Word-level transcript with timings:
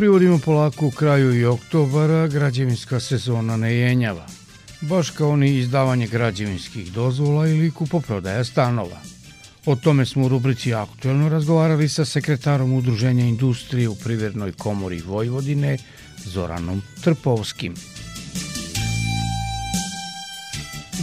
Privodimo 0.00 0.38
polako 0.38 0.90
kraju 0.90 1.40
i 1.40 1.44
oktobara, 1.44 2.26
građevinska 2.26 3.00
sezona 3.00 3.56
ne 3.56 3.74
jenjava. 3.74 4.26
Baš 4.80 5.10
kao 5.10 5.36
ni 5.36 5.58
izdavanje 5.58 6.06
građevinskih 6.06 6.92
dozvola 6.92 7.48
ili 7.48 7.70
kupoprodaja 7.70 8.44
stanova. 8.44 9.00
O 9.66 9.76
tome 9.76 10.06
smo 10.06 10.24
u 10.24 10.28
rubrici 10.28 10.74
Aktuelno 10.74 11.28
razgovarali 11.28 11.88
sa 11.88 12.04
sekretarom 12.04 12.72
Udruženja 12.72 13.24
industrije 13.24 13.88
u 13.88 13.94
Privrednoj 13.94 14.52
komori 14.52 15.00
Vojvodine, 15.00 15.78
Zoranom 16.24 16.82
Trpovskim. 17.00 17.74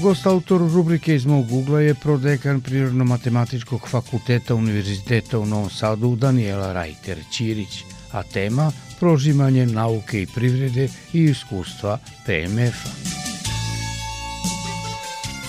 Gost 0.01 0.25
autor 0.25 0.61
rubrike 0.61 1.15
iz 1.15 1.25
mog 1.25 1.51
ugla 1.51 1.81
je 1.81 1.95
prodekan 1.95 2.61
Prirodno-matematičkog 2.61 3.89
fakulteta 3.89 4.55
Univerziteta 4.55 5.39
u 5.39 5.45
Novom 5.45 5.69
Sadu 5.69 6.15
Daniela 6.15 6.73
Rajter 6.73 7.17
Ćirić, 7.31 7.83
a 8.11 8.23
tema 8.23 8.71
prožimanje 8.99 9.65
nauke 9.65 10.21
i 10.21 10.25
privrede 10.25 10.89
i 11.13 11.23
iskustva 11.23 11.99
PMF-a. 12.25 12.89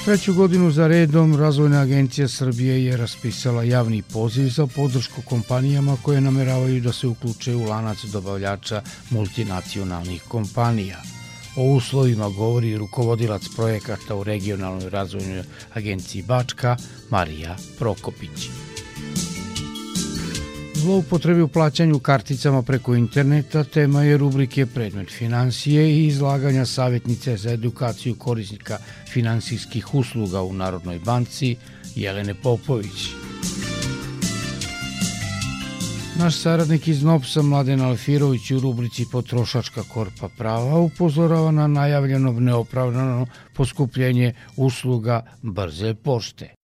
Treću 0.04 0.34
godinu 0.34 0.70
za 0.70 0.86
redom 0.86 1.36
Razvojna 1.36 1.80
agencija 1.80 2.28
Srbije 2.28 2.84
je 2.84 2.96
raspisala 2.96 3.62
javni 3.62 4.02
poziv 4.02 4.48
za 4.48 4.66
podršku 4.66 5.22
kompanijama 5.22 5.96
koje 6.02 6.20
nameravaju 6.20 6.80
da 6.80 6.92
se 6.92 7.06
uključe 7.06 7.54
u 7.54 7.64
lanac 7.64 7.98
dobavljača 8.12 8.82
multinacionalnih 9.10 10.22
kompanija– 10.28 11.02
O 11.58 11.62
uslovima 11.62 12.28
govori 12.28 12.76
rukovodilac 12.76 13.42
projekata 13.56 14.14
u 14.14 14.24
regionalnoj 14.24 14.90
razvojnoj 14.90 15.42
agenciji 15.74 16.22
Bačka 16.22 16.76
Marija 17.10 17.56
Prokopić. 17.78 18.48
Zloupotrebi 20.78 21.42
u 21.42 21.48
plaćanju 21.48 21.98
karticama 21.98 22.62
preko 22.62 22.94
interneta 22.94 23.64
tema 23.64 24.02
je 24.02 24.16
rubrike 24.16 24.66
Predmet 24.66 25.10
financije 25.10 25.90
i 25.90 26.06
izlaganja 26.06 26.66
savjetnice 26.66 27.36
za 27.36 27.50
edukaciju 27.50 28.14
korisnika 28.14 28.78
finansijskih 29.12 29.94
usluga 29.94 30.42
u 30.42 30.52
Narodnoj 30.52 30.98
banci 30.98 31.56
Jelene 31.94 32.34
Popović. 32.34 33.08
Naš 36.18 36.36
saradnik 36.36 36.88
iz 36.88 37.02
NOPS-a 37.02 37.42
Mladen 37.42 37.80
Alfirović 37.80 38.50
u 38.50 38.60
rubrici 38.60 39.06
Potrošačka 39.12 39.82
korpa 39.82 40.28
prava 40.28 40.78
upozorava 40.78 41.50
na 41.50 41.66
najavljeno 41.66 42.32
neopravdano 42.32 43.26
poskupljenje 43.54 44.34
usluga 44.56 45.22
brze 45.42 45.94
pošte. 45.94 46.57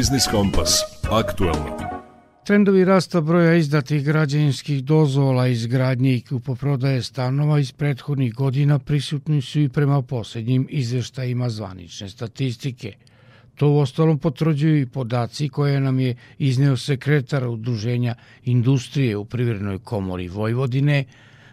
Biznis 0.00 0.26
Kompas. 0.30 0.80
Aktualno. 1.10 1.76
Trendovi 2.44 2.84
rasta 2.84 3.20
broja 3.20 3.54
izdatih 3.54 4.04
građevinskih 4.04 4.84
dozvola, 4.84 5.46
izgradnje 5.48 6.14
i 6.14 6.20
kupoprodaje 6.20 7.02
stanova 7.02 7.58
iz 7.60 7.72
prethodnih 7.72 8.34
godina 8.34 8.78
prisutni 8.78 9.42
su 9.42 9.60
i 9.60 9.68
prema 9.68 10.02
poslednjim 10.02 10.66
izveštajima 10.70 11.48
zvanične 11.48 12.08
statistike. 12.08 12.92
To 13.54 13.68
u 13.68 13.78
ostalom 13.78 14.18
potvrđuju 14.18 14.80
i 14.80 14.86
podaci 14.86 15.48
koje 15.48 15.80
nam 15.80 16.00
je 16.00 16.16
izneo 16.38 16.76
sekretar 16.76 17.46
Udruženja 17.46 18.14
industrije 18.44 19.16
u 19.16 19.24
Privrednoj 19.24 19.78
komori 19.78 20.28
Vojvodine 20.28 21.04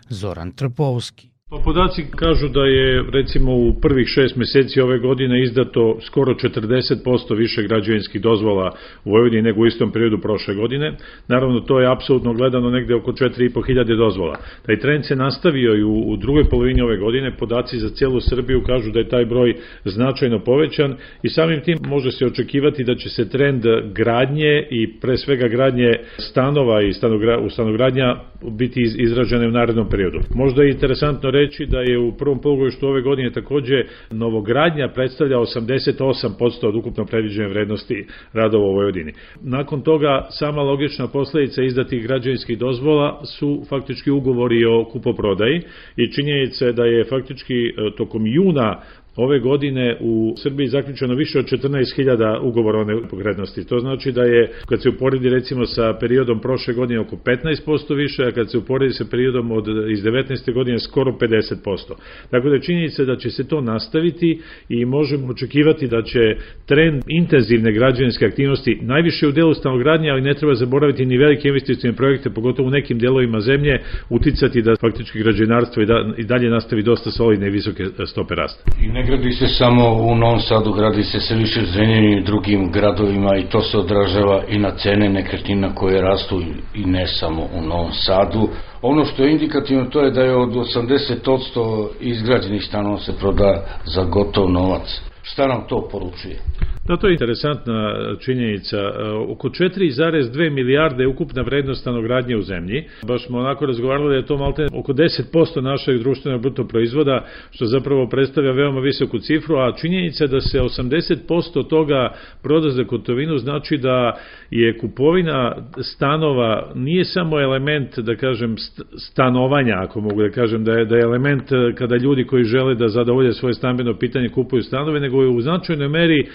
Zoran 0.10 0.52
Trpovski. 0.52 1.27
Pa 1.50 1.58
podaci 1.64 2.06
kažu 2.16 2.48
da 2.48 2.66
je 2.66 3.04
recimo 3.14 3.56
u 3.56 3.74
prvih 3.82 4.08
šest 4.08 4.36
meseci 4.36 4.82
ove 4.82 5.00
godine 5.00 5.44
izdato 5.44 5.98
skoro 6.02 6.34
40% 6.34 7.38
više 7.38 7.64
građevinskih 7.64 8.22
dozvola 8.22 8.72
u 9.06 9.12
Vojvodini 9.12 9.42
nego 9.42 9.62
u 9.62 9.66
istom 9.66 9.92
periodu 9.92 10.18
prošle 10.18 10.56
godine. 10.56 10.98
Naravno 11.28 11.60
to 11.60 11.80
je 11.80 11.92
apsolutno 11.92 12.34
gledano 12.34 12.70
negde 12.70 12.96
oko 12.96 13.12
4.500 13.12 13.98
dozvola. 13.98 14.36
Taj 14.66 14.80
trend 14.80 15.06
se 15.06 15.16
nastavio 15.16 15.76
i 15.76 15.84
u, 15.84 16.12
u 16.12 16.18
drugoj 16.18 16.44
polovini 16.50 16.82
ove 16.82 16.98
godine. 16.98 17.38
Podaci 17.38 17.80
za 17.80 17.90
celu 17.90 18.20
Srbiju 18.22 18.64
kažu 18.64 18.92
da 18.92 19.00
je 19.00 19.10
taj 19.10 19.26
broj 19.26 19.56
značajno 19.86 20.40
povećan 20.40 20.96
i 21.24 21.30
samim 21.30 21.62
tim 21.62 21.78
može 21.86 22.12
se 22.12 22.26
očekivati 22.26 22.84
da 22.84 22.96
će 22.96 23.10
se 23.10 23.30
trend 23.30 23.64
gradnje 23.94 24.68
i 24.72 25.00
pre 25.00 25.18
svega 25.18 25.48
gradnje 25.48 26.00
stanova 26.18 26.82
i 26.82 26.94
stanogra, 26.94 27.40
u 27.40 27.50
stanogradnja 27.50 28.16
biti 28.52 28.82
izražene 28.98 29.48
u 29.48 29.52
narednom 29.52 29.90
periodu. 29.90 30.20
Možda 30.36 30.64
je 30.64 30.72
interesantno 30.72 31.32
reći 31.38 31.66
da 31.66 31.80
je 31.80 31.98
u 32.00 32.12
prvom 32.12 32.42
polugodištu 32.42 32.88
ove 32.88 33.02
godine 33.02 33.32
takođe 33.32 33.84
novogradnja 34.12 34.88
predstavlja 34.96 35.38
88% 35.38 36.68
od 36.68 36.76
ukupno 36.76 37.06
predviđene 37.06 37.48
vrednosti 37.48 38.06
radova 38.34 38.66
u 38.66 38.74
Vojvodini. 38.74 39.14
Nakon 39.42 39.82
toga 39.82 40.28
sama 40.30 40.62
logična 40.62 41.08
posledica 41.08 41.64
izdatih 41.64 42.04
građevinskih 42.04 42.58
dozvola 42.60 43.22
su 43.26 43.64
faktički 43.70 44.12
ugovori 44.12 44.66
o 44.66 44.86
kupoprodaji 44.92 45.62
i 45.96 46.12
činjenica 46.12 46.72
da 46.72 46.86
je 46.86 47.04
faktički 47.04 47.68
e, 47.68 47.72
tokom 47.98 48.28
juna 48.28 48.82
ove 49.18 49.40
godine 49.40 49.98
u 50.00 50.34
Srbiji 50.38 50.68
zaključeno 50.68 51.16
više 51.16 51.40
od 51.40 51.46
14.000 51.46 52.40
ugovora 52.42 52.80
o 52.80 52.84
nepokretnosti. 52.84 53.66
To 53.66 53.80
znači 53.80 54.12
da 54.12 54.24
je, 54.24 54.52
kad 54.66 54.82
se 54.82 54.90
uporedi 54.90 55.30
recimo 55.30 55.66
sa 55.66 55.94
periodom 56.00 56.40
prošle 56.40 56.74
godine 56.74 57.00
oko 57.00 57.16
15% 57.16 57.96
više, 57.96 58.24
a 58.24 58.32
kad 58.32 58.52
se 58.52 58.58
uporedi 58.58 58.94
sa 58.94 59.06
periodom 59.12 59.52
od, 59.52 59.68
iz 59.92 60.04
19. 60.04 60.54
godine 60.54 60.80
skoro 60.80 61.12
50%. 61.12 61.94
Tako 62.32 62.50
da 62.50 62.56
je 62.56 62.62
činjenica 62.62 63.04
da 63.04 63.16
će 63.16 63.30
se 63.30 63.48
to 63.48 63.62
nastaviti 63.62 64.42
i 64.70 64.86
možemo 64.86 65.28
očekivati 65.28 65.88
da 65.88 66.02
će 66.02 66.20
trend 66.66 67.04
intenzivne 67.08 67.72
građevinske 67.72 68.26
aktivnosti 68.26 68.80
najviše 68.82 69.28
u 69.28 69.32
delu 69.32 69.54
stanogradnje, 69.54 70.10
ali 70.10 70.22
ne 70.22 70.34
treba 70.34 70.56
zaboraviti 70.56 71.06
ni 71.06 71.18
velike 71.18 71.48
investicijne 71.48 71.96
projekte, 71.96 72.30
pogotovo 72.30 72.68
u 72.68 72.72
nekim 72.72 73.00
delovima 73.00 73.40
zemlje, 73.40 73.80
uticati 74.10 74.62
da 74.62 74.76
faktički 74.76 75.20
građevinarstvo 75.20 75.84
i, 75.84 75.86
da, 75.86 76.14
i 76.18 76.24
dalje 76.24 76.50
nastavi 76.50 76.84
dosta 76.84 77.12
solidne 77.12 77.48
i 77.48 77.50
visoke 77.50 77.84
stope 78.06 78.36
rasta. 78.36 78.64
I 78.84 78.88
gradi 79.08 79.32
se 79.32 79.48
samo 79.48 79.94
u 79.94 80.16
Novom 80.16 80.40
Sadu, 80.40 80.74
gradi 80.74 81.04
se 81.04 81.20
sve 81.20 81.36
više 81.36 81.66
u 81.66 82.18
i 82.18 82.24
drugim 82.24 82.72
gradovima 82.72 83.38
i 83.38 83.44
to 83.44 83.62
se 83.62 83.78
odražava 83.78 84.44
i 84.50 84.60
na 84.60 84.72
cene 84.72 85.10
nekretnina 85.10 85.76
koje 85.76 86.02
rastu 86.02 86.42
i 86.74 86.86
ne 86.86 87.08
samo 87.08 87.48
u 87.56 87.62
Novom 87.62 87.92
Sadu. 87.92 88.50
Ono 88.82 89.06
što 89.06 89.24
je 89.24 89.32
indikativno 89.32 89.86
to 89.86 90.02
je 90.02 90.12
da 90.12 90.22
je 90.22 90.36
od 90.36 90.50
80% 90.50 91.88
izgrađenih 92.00 92.64
stanova 92.64 92.98
se 92.98 93.18
proda 93.20 93.66
za 93.86 94.04
gotov 94.04 94.52
novac. 94.52 95.02
Šta 95.22 95.48
nam 95.48 95.68
to 95.68 95.88
poručuje? 95.92 96.40
Da, 96.88 96.98
to 96.98 97.08
je 97.08 97.14
interesantna 97.14 97.96
činjenica. 98.20 98.78
E, 98.78 99.10
oko 99.10 99.50
4,2 99.50 100.50
milijarde 100.50 101.04
je 101.04 101.08
ukupna 101.08 101.42
vrednost 101.42 101.82
stanogradnje 101.82 102.38
u 102.38 102.42
zemlji. 102.42 102.84
Baš 103.08 103.26
smo 103.26 103.40
onako 103.40 103.66
razgovarali 103.66 104.10
da 104.10 104.16
je 104.16 104.26
to 104.26 104.38
malte 104.38 104.68
oko 104.74 104.94
10% 104.94 105.62
našeg 105.62 106.00
društvenog 106.00 106.42
bruto 106.42 106.68
proizvoda, 106.68 107.26
što 107.52 107.66
zapravo 107.66 108.08
predstavlja 108.10 108.52
veoma 108.52 108.80
visoku 108.80 109.20
cifru, 109.20 109.56
a 109.58 109.72
činjenica 109.72 110.28
da 110.28 110.42
se 110.42 110.60
80% 110.60 111.68
toga 111.70 112.12
proda 112.44 112.70
za 112.70 112.84
gotovinu 112.84 113.38
znači 113.38 113.78
da 113.78 114.18
je 114.52 114.78
kupovina 114.78 115.56
stanova 115.82 116.72
nije 116.76 117.06
samo 117.06 117.42
element, 117.42 118.00
da 118.00 118.16
kažem, 118.16 118.56
stanovanja, 118.98 119.76
ako 119.80 120.02
mogu 120.02 120.22
da 120.22 120.30
kažem, 120.30 120.64
da 120.64 120.74
je, 120.74 120.86
da 120.86 120.96
je 120.96 121.02
element 121.02 121.50
kada 121.76 121.96
ljudi 121.96 122.24
koji 122.24 122.44
žele 122.44 122.76
da 122.76 122.88
zadovolje 122.88 123.34
svoje 123.34 123.54
stambeno 123.54 123.98
pitanje 123.98 124.30
kupuju 124.30 124.64
stanove, 124.64 125.00
nego 125.00 125.22
je 125.22 125.28
u 125.28 125.42
značajnoj 125.42 125.88
meri 125.88 126.28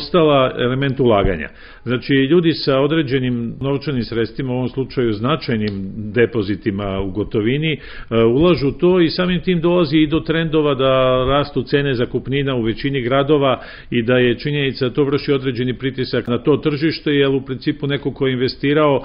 postala 0.00 0.52
element 0.58 1.00
ulaganja. 1.00 1.48
Znači, 1.84 2.14
ljudi 2.14 2.52
sa 2.52 2.80
određenim 2.80 3.54
novčanim 3.60 4.04
sredstvima, 4.04 4.52
u 4.52 4.56
ovom 4.56 4.68
slučaju 4.68 5.12
značajnim 5.12 5.92
depozitima 5.96 7.00
u 7.00 7.10
gotovini, 7.10 7.72
e, 7.72 7.78
ulažu 8.24 8.70
to 8.72 9.00
i 9.00 9.08
samim 9.08 9.40
tim 9.40 9.60
dolazi 9.60 9.96
i 9.96 10.06
do 10.06 10.20
trendova 10.20 10.74
da 10.74 11.24
rastu 11.28 11.62
cene 11.62 11.94
zakupnina 11.94 12.54
u 12.54 12.62
većini 12.62 13.02
gradova 13.02 13.60
i 13.90 14.02
da 14.02 14.18
je 14.18 14.38
činjenica 14.38 14.88
da 14.88 14.94
to 14.94 15.04
vrši 15.04 15.32
određeni 15.32 15.74
pritisak 15.78 16.26
na 16.26 16.38
to 16.38 16.56
tržište, 16.56 17.10
jer 17.10 17.28
u 17.28 17.40
principu 17.40 17.86
neko 17.86 18.12
ko 18.12 18.26
je 18.26 18.32
investirao 18.32 19.02
e, 19.02 19.04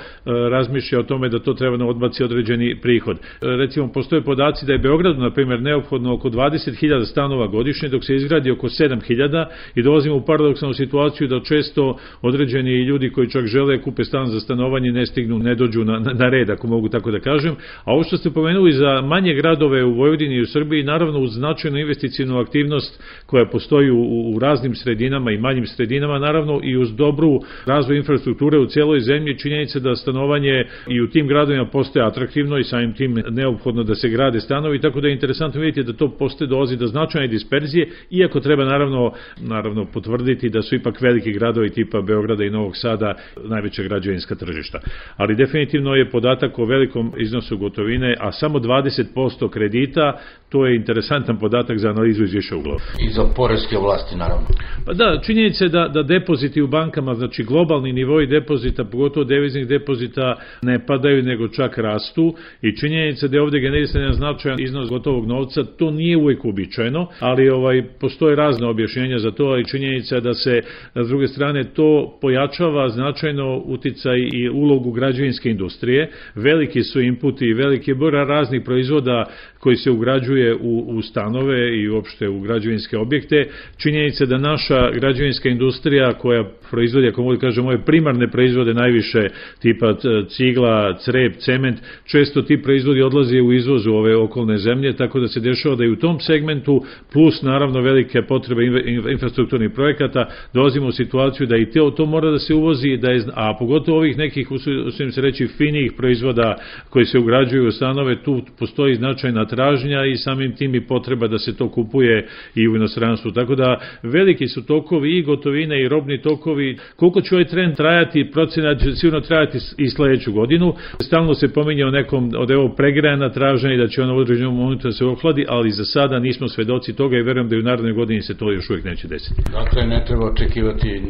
razmišlja 0.49 0.99
o 0.99 1.03
tome 1.03 1.29
da 1.29 1.39
to 1.39 1.53
treba 1.53 1.77
da 1.77 1.85
odbaci 1.85 2.23
određeni 2.23 2.75
prihod. 2.81 3.17
E, 3.17 3.19
recimo, 3.41 3.91
postoje 3.91 4.21
podaci 4.21 4.65
da 4.65 4.73
je 4.73 4.79
Beogradu, 4.79 5.21
na 5.21 5.31
primjer, 5.31 5.61
neophodno 5.61 6.13
oko 6.13 6.29
20.000 6.29 7.05
stanova 7.05 7.47
godišnje, 7.47 7.89
dok 7.89 8.05
se 8.05 8.15
izgradi 8.15 8.51
oko 8.51 8.67
7.000 8.67 9.45
i 9.75 9.81
dolazimo 9.81 10.15
u 10.15 10.25
paradoksalnu 10.25 10.73
situaciju 10.73 10.84
da 11.29 11.39
često 11.39 11.97
određeni 12.21 12.83
ljudi 12.83 13.09
koji 13.09 13.29
čak 13.29 13.45
žele 13.45 13.81
kupe 13.81 14.03
stan 14.03 14.27
za 14.27 14.39
stanovanje 14.39 14.91
ne 14.91 15.05
stignu, 15.05 15.39
ne 15.39 15.55
dođu 15.55 15.83
na, 15.83 15.99
na 15.99 16.29
red, 16.29 16.49
ako 16.49 16.67
mogu 16.67 16.89
tako 16.89 17.11
da 17.11 17.19
kažem. 17.19 17.55
A 17.83 17.93
ovo 17.93 18.03
što 18.03 18.17
ste 18.17 18.29
pomenuli 18.29 18.71
za 18.71 19.01
manje 19.01 19.33
gradove 19.33 19.83
u 19.83 19.93
Vojvodini 19.93 20.35
i 20.35 20.41
u 20.41 20.45
Srbiji, 20.45 20.83
naravno 20.83 21.19
uz 21.19 21.31
značajnu 21.31 21.79
investicijnu 21.79 22.39
aktivnost 22.39 23.03
koja 23.25 23.45
postoji 23.45 23.91
u, 23.91 24.33
u 24.35 24.39
raznim 24.39 24.75
sredinama 24.75 25.31
i 25.31 25.37
manjim 25.37 25.65
sredinama, 25.65 26.19
naravno 26.19 26.59
i 26.63 26.77
uz 26.77 26.95
dobru 26.95 27.39
razvoj 27.65 27.97
infrastrukture 27.97 28.59
u 28.59 28.65
cijeloj 28.65 28.99
zemlji, 28.99 29.39
činjenica 29.39 29.79
da 29.79 29.95
stanovanje 29.95 30.65
i 30.87 31.01
u 31.01 31.07
tim 31.07 31.27
gradovima 31.27 31.65
postaje 31.65 32.05
atraktivno 32.05 32.57
i 32.57 32.63
samim 32.63 32.93
tim 32.93 33.23
neophodno 33.29 33.83
da 33.83 33.95
se 33.95 34.09
grade 34.09 34.39
stanovi, 34.39 34.81
tako 34.81 35.01
da 35.01 35.07
je 35.07 35.13
interesantno 35.13 35.61
vidjeti 35.61 35.91
da 35.91 35.97
to 35.97 36.09
postaje 36.09 36.47
dolazi 36.47 36.77
do 36.77 36.87
značajne 36.87 37.27
disperzije, 37.27 37.89
iako 38.11 38.39
treba 38.39 38.65
naravno, 38.65 39.11
naravno 39.41 39.85
potvrditi 39.85 40.49
da 40.49 40.61
su 40.65 40.75
ipak 40.75 41.01
veliki 41.01 41.31
gradovi 41.31 41.69
tipa 41.69 42.01
Beograda 42.01 42.43
i 42.43 42.49
Novog 42.49 42.77
Sada 42.77 43.15
najveća 43.43 43.83
građevinska 43.83 44.35
tržišta. 44.35 44.79
Ali 45.17 45.35
definitivno 45.35 45.95
je 45.95 46.09
podatak 46.09 46.59
o 46.59 46.65
velikom 46.65 47.13
iznosu 47.17 47.57
gotovine, 47.57 48.15
a 48.19 48.31
samo 48.31 48.59
20% 48.59 49.49
kredita, 49.49 50.19
to 50.55 50.65
je 50.65 50.75
interesantan 50.75 51.39
podatak 51.39 51.77
za 51.77 51.89
analizu 51.89 52.23
izvješća 52.23 52.55
uglova. 52.55 52.79
I 53.07 53.09
za 53.09 53.23
poreske 53.35 53.77
vlasti, 53.77 54.15
naravno. 54.15 54.47
Pa 54.85 54.93
da, 54.93 55.19
činjenica 55.25 55.63
je 55.63 55.69
da, 55.69 55.87
da 55.87 56.03
depoziti 56.03 56.61
u 56.61 56.67
bankama, 56.67 57.15
znači 57.15 57.43
globalni 57.43 57.93
nivoi 57.93 58.27
depozita, 58.27 58.83
pogotovo 58.83 59.23
deviznih 59.23 59.67
depozita, 59.67 60.35
ne 60.61 60.85
padaju, 60.85 61.23
nego 61.23 61.47
čak 61.47 61.77
rastu 61.77 62.35
i 62.61 62.77
činjenica 62.77 63.27
da 63.27 63.37
je 63.37 63.41
ovde 63.41 63.59
generisan 63.59 64.01
jedan 64.01 64.13
značajan 64.13 64.59
iznos 64.59 64.89
gotovog 64.89 65.27
novca, 65.27 65.63
to 65.63 65.91
nije 65.91 66.17
uvek 66.17 66.45
uobičajeno, 66.45 67.07
ali 67.19 67.49
ovaj 67.49 67.83
postoje 67.99 68.35
razne 68.35 68.67
objašnjenja 68.67 69.17
za 69.19 69.31
to, 69.31 69.43
ali 69.43 69.67
činjenica 69.67 70.19
da 70.19 70.33
se 70.33 70.61
s 70.95 71.07
druge 71.07 71.27
strane 71.27 71.63
to 71.63 72.17
pojačava 72.21 72.89
značajno 72.89 73.57
uticaj 73.57 74.17
i 74.33 74.49
ulogu 74.49 74.91
građevinske 74.91 75.49
industrije. 75.49 76.11
Veliki 76.35 76.83
su 76.83 77.01
inputi 77.01 77.45
i 77.45 77.53
veliki 77.53 77.93
broj 77.93 78.25
raznih 78.25 78.61
proizvoda 78.65 79.25
koji 79.59 79.75
se 79.75 79.91
ugrađuje 79.91 80.44
u, 80.53 80.85
u 80.87 81.01
stanove 81.01 81.77
i 81.77 81.89
uopšte 81.89 82.29
u 82.29 82.39
građevinske 82.39 82.97
objekte. 82.97 83.47
Činjenica 83.77 84.25
da 84.25 84.37
naša 84.37 84.91
građevinska 84.91 85.49
industrija 85.49 86.13
koja 86.13 86.43
proizvodi, 86.71 87.07
ako 87.07 87.21
mogu 87.21 87.33
da 87.33 87.39
kažem, 87.39 87.65
ove 87.65 87.85
primarne 87.85 88.31
proizvode 88.31 88.73
najviše 88.73 89.27
tipa 89.59 89.93
cigla, 90.29 90.97
crep, 90.97 91.35
cement, 91.37 91.77
često 92.05 92.41
ti 92.41 92.61
proizvodi 92.61 93.01
odlaze 93.01 93.41
u 93.41 93.53
izvozu 93.53 93.91
ove 93.91 94.15
okolne 94.15 94.57
zemlje, 94.57 94.93
tako 94.93 95.19
da 95.19 95.27
se 95.27 95.39
dešava 95.39 95.75
da 95.75 95.83
i 95.85 95.89
u 95.89 95.95
tom 95.95 96.19
segmentu, 96.19 96.83
plus 97.13 97.41
naravno 97.41 97.81
velike 97.81 98.21
potrebe 98.21 98.63
infrastrukturnih 99.11 99.71
projekata, 99.75 100.29
dolazimo 100.53 100.87
u 100.87 100.91
situaciju 100.91 101.47
da 101.47 101.57
i 101.57 101.65
te, 101.65 101.79
to 101.97 102.05
mora 102.05 102.31
da 102.31 102.39
se 102.39 102.53
uvozi, 102.53 102.97
da 102.97 103.11
je, 103.11 103.23
a 103.33 103.55
pogotovo 103.59 103.97
ovih 103.97 104.17
nekih, 104.17 104.51
usudim 104.51 105.11
se 105.11 105.21
reći, 105.21 105.47
finijih 105.47 105.91
proizvoda 105.97 106.57
koji 106.89 107.05
se 107.05 107.19
ugrađuju 107.19 107.67
u 107.67 107.71
stanove, 107.71 108.23
tu 108.23 108.41
postoji 108.59 108.95
značajna 108.95 109.45
tražnja 109.45 110.05
i 110.05 110.17
samim 110.25 110.55
tim 110.55 110.75
i 110.75 110.87
potreba 110.87 111.27
da 111.27 111.37
se 111.37 111.57
to 111.57 111.69
kupuje 111.69 112.27
i 112.55 112.67
u 112.67 112.75
inostranstvu. 112.75 113.31
Tako 113.31 113.55
da 113.55 113.79
veliki 114.03 114.47
su 114.47 114.65
tokovi 114.65 115.17
i 115.17 115.23
gotovine 115.23 115.81
i 115.81 115.87
robni 115.87 116.21
tokovi. 116.21 116.77
Koliko 116.95 117.21
će 117.21 117.35
ovaj 117.35 117.45
trend 117.45 117.75
trajati, 117.75 118.29
procena 118.33 118.75
će 118.75 118.95
sigurno 118.95 119.21
trajati 119.21 119.57
i 119.77 119.89
sledeću 119.89 120.31
godinu. 120.33 120.73
Stalno 121.01 121.33
se 121.33 121.53
pominje 121.53 121.85
o 121.85 121.91
nekom 121.91 122.31
od 122.37 122.51
evo 122.51 122.73
pregrajana 122.77 123.29
tražnja 123.29 123.73
i 123.73 123.77
da 123.77 123.87
će 123.87 124.01
ona 124.01 124.13
u 124.13 124.17
određenom 124.17 124.55
momentu 124.55 124.87
da 124.87 124.91
se 124.91 125.05
ohladi, 125.05 125.45
ali 125.49 125.71
za 125.71 125.85
sada 125.85 126.19
nismo 126.19 126.47
svedoci 126.47 126.95
toga 126.95 127.17
i 127.17 127.21
verujem 127.21 127.49
da 127.49 127.55
i 127.55 127.59
u 127.59 127.63
narodnoj 127.63 127.93
godini 127.93 128.21
se 128.21 128.37
to 128.37 128.51
još 128.51 128.69
uvijek 128.69 128.85
neće 128.85 129.07
desiti. 129.07 129.41
Dakle, 129.51 129.87
ne 129.87 130.03
treba 130.07 130.25
očekivati 130.25 131.01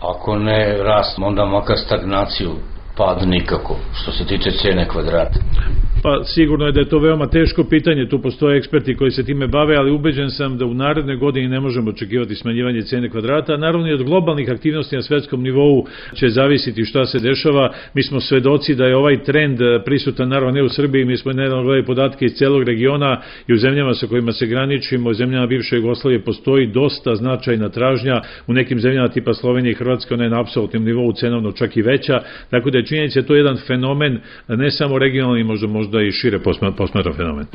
ako 0.00 0.38
ne 0.38 0.82
rast, 0.82 1.18
onda 1.18 1.44
makar 1.44 1.76
stagnaciju 1.76 2.50
pad 3.00 3.28
nikako, 3.28 3.76
što 4.02 4.12
se 4.12 4.24
tiče 4.24 4.50
cene 4.50 4.88
kvadrata. 4.88 5.40
Pa 6.02 6.24
sigurno 6.24 6.66
je 6.66 6.72
da 6.72 6.80
je 6.80 6.88
to 6.88 6.98
veoma 6.98 7.26
teško 7.26 7.64
pitanje, 7.64 8.08
tu 8.08 8.22
postoje 8.22 8.58
eksperti 8.58 8.96
koji 8.96 9.10
se 9.10 9.24
time 9.24 9.46
bave, 9.46 9.76
ali 9.76 9.90
ubeđen 9.90 10.30
sam 10.30 10.58
da 10.58 10.66
u 10.66 10.74
narednoj 10.74 11.16
godini 11.16 11.48
ne 11.48 11.60
možemo 11.60 11.90
očekivati 11.90 12.34
smanjivanje 12.34 12.82
cene 12.82 13.10
kvadrata, 13.10 13.56
naravno 13.56 13.88
i 13.88 13.92
od 13.92 14.02
globalnih 14.02 14.50
aktivnosti 14.50 14.96
na 14.96 15.02
svetskom 15.02 15.42
nivou 15.42 15.86
će 16.14 16.28
zavisiti 16.28 16.84
šta 16.84 17.04
se 17.04 17.18
dešava. 17.18 17.72
Mi 17.94 18.02
smo 18.02 18.20
svedoci 18.20 18.74
da 18.74 18.84
je 18.84 18.96
ovaj 18.96 19.22
trend 19.22 19.58
prisutan 19.84 20.28
naravno 20.28 20.52
ne 20.52 20.62
u 20.62 20.68
Srbiji, 20.68 21.04
mi 21.04 21.16
smo 21.16 21.32
nedavno 21.32 21.62
gledali 21.62 21.86
podatke 21.86 22.24
iz 22.24 22.32
celog 22.32 22.62
regiona 22.62 23.20
i 23.48 23.52
u 23.52 23.56
zemljama 23.56 23.94
sa 23.94 24.06
kojima 24.06 24.32
se 24.32 24.46
graničimo, 24.46 25.10
u 25.10 25.14
zemljama 25.14 25.46
bivše 25.46 25.76
Jugoslavije 25.76 26.24
postoji 26.24 26.66
dosta 26.66 27.14
značajna 27.14 27.68
tražnja, 27.68 28.20
u 28.46 28.52
nekim 28.52 28.80
zemljama 28.80 29.08
tipa 29.08 29.34
Slovenije 29.34 29.72
i 29.72 29.74
Hrvatske 29.74 30.14
ona 30.14 30.24
je 30.24 30.30
na 30.30 30.40
apsolutnom 30.40 30.84
nivou 30.84 31.12
cenovno 31.12 31.52
čak 31.52 31.76
i 31.76 31.82
veća, 31.82 32.20
tako 32.50 32.70
da 32.70 32.82
činjenica 32.90 33.22
to 33.22 33.34
je 33.34 33.38
jedan 33.38 33.58
fenomen 33.66 34.20
ne 34.48 34.70
samo 34.70 34.98
regionalni, 34.98 35.44
možda 35.44 35.66
možda 35.66 36.02
i 36.02 36.12
šire 36.12 36.38
posmatra 36.76 37.12
fenomen. 37.12 37.46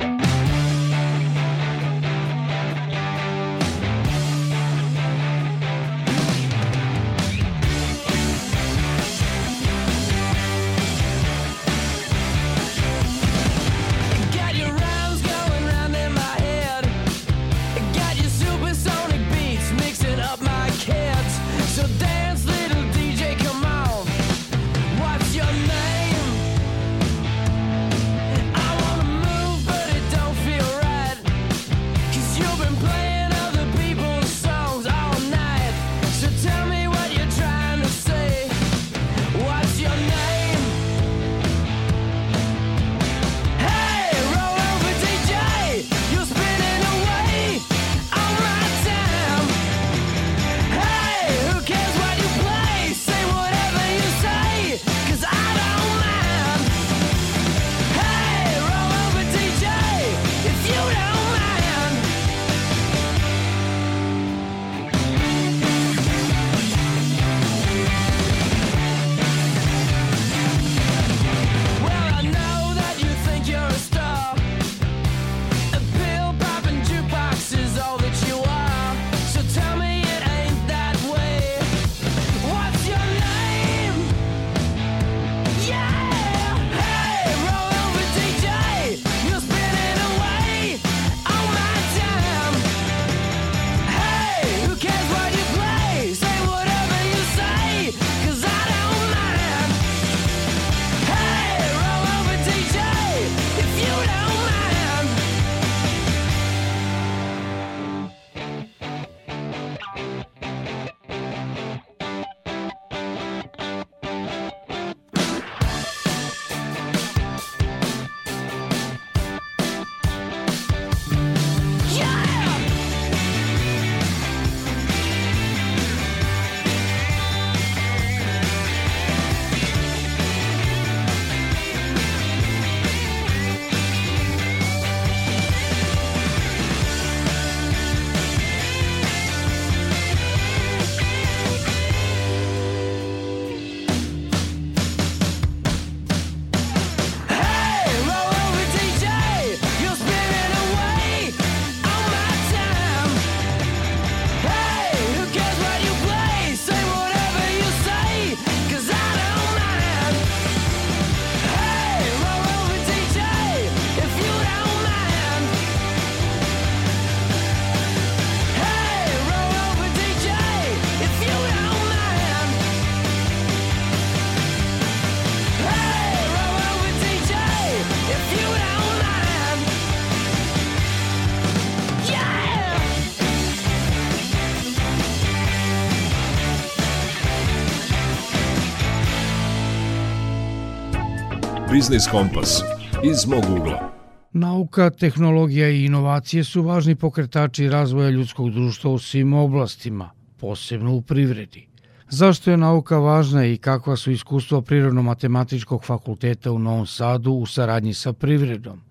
Biznis 191.86 192.08
Kompas 192.12 192.64
iz 193.04 193.28
mog 193.28 193.44
ugla. 193.60 193.92
Nauka, 194.34 194.90
tehnologija 194.90 195.70
i 195.70 195.86
inovacije 195.86 196.44
su 196.44 196.62
važni 196.62 196.96
pokretači 196.96 197.70
razvoja 197.70 198.10
ljudskog 198.10 198.52
društva 198.52 198.92
u 198.92 199.00
svim 199.00 199.34
oblastima, 199.34 200.10
posebno 200.40 200.96
u 200.96 201.02
privredi. 201.02 201.68
Zašto 202.10 202.52
je 202.52 202.58
nauka 202.58 202.98
važna 202.98 203.46
i 203.46 203.58
kakva 203.58 203.96
su 203.96 204.12
iskustva 204.12 204.62
Prirodno-matematičkog 204.62 205.86
fakulteta 205.86 206.52
u 206.52 206.60
Novom 206.60 206.88
Sadu 206.88 207.32
u 207.32 207.46
saradnji 207.46 207.94
sa 207.94 208.14
privredom? 208.14 208.82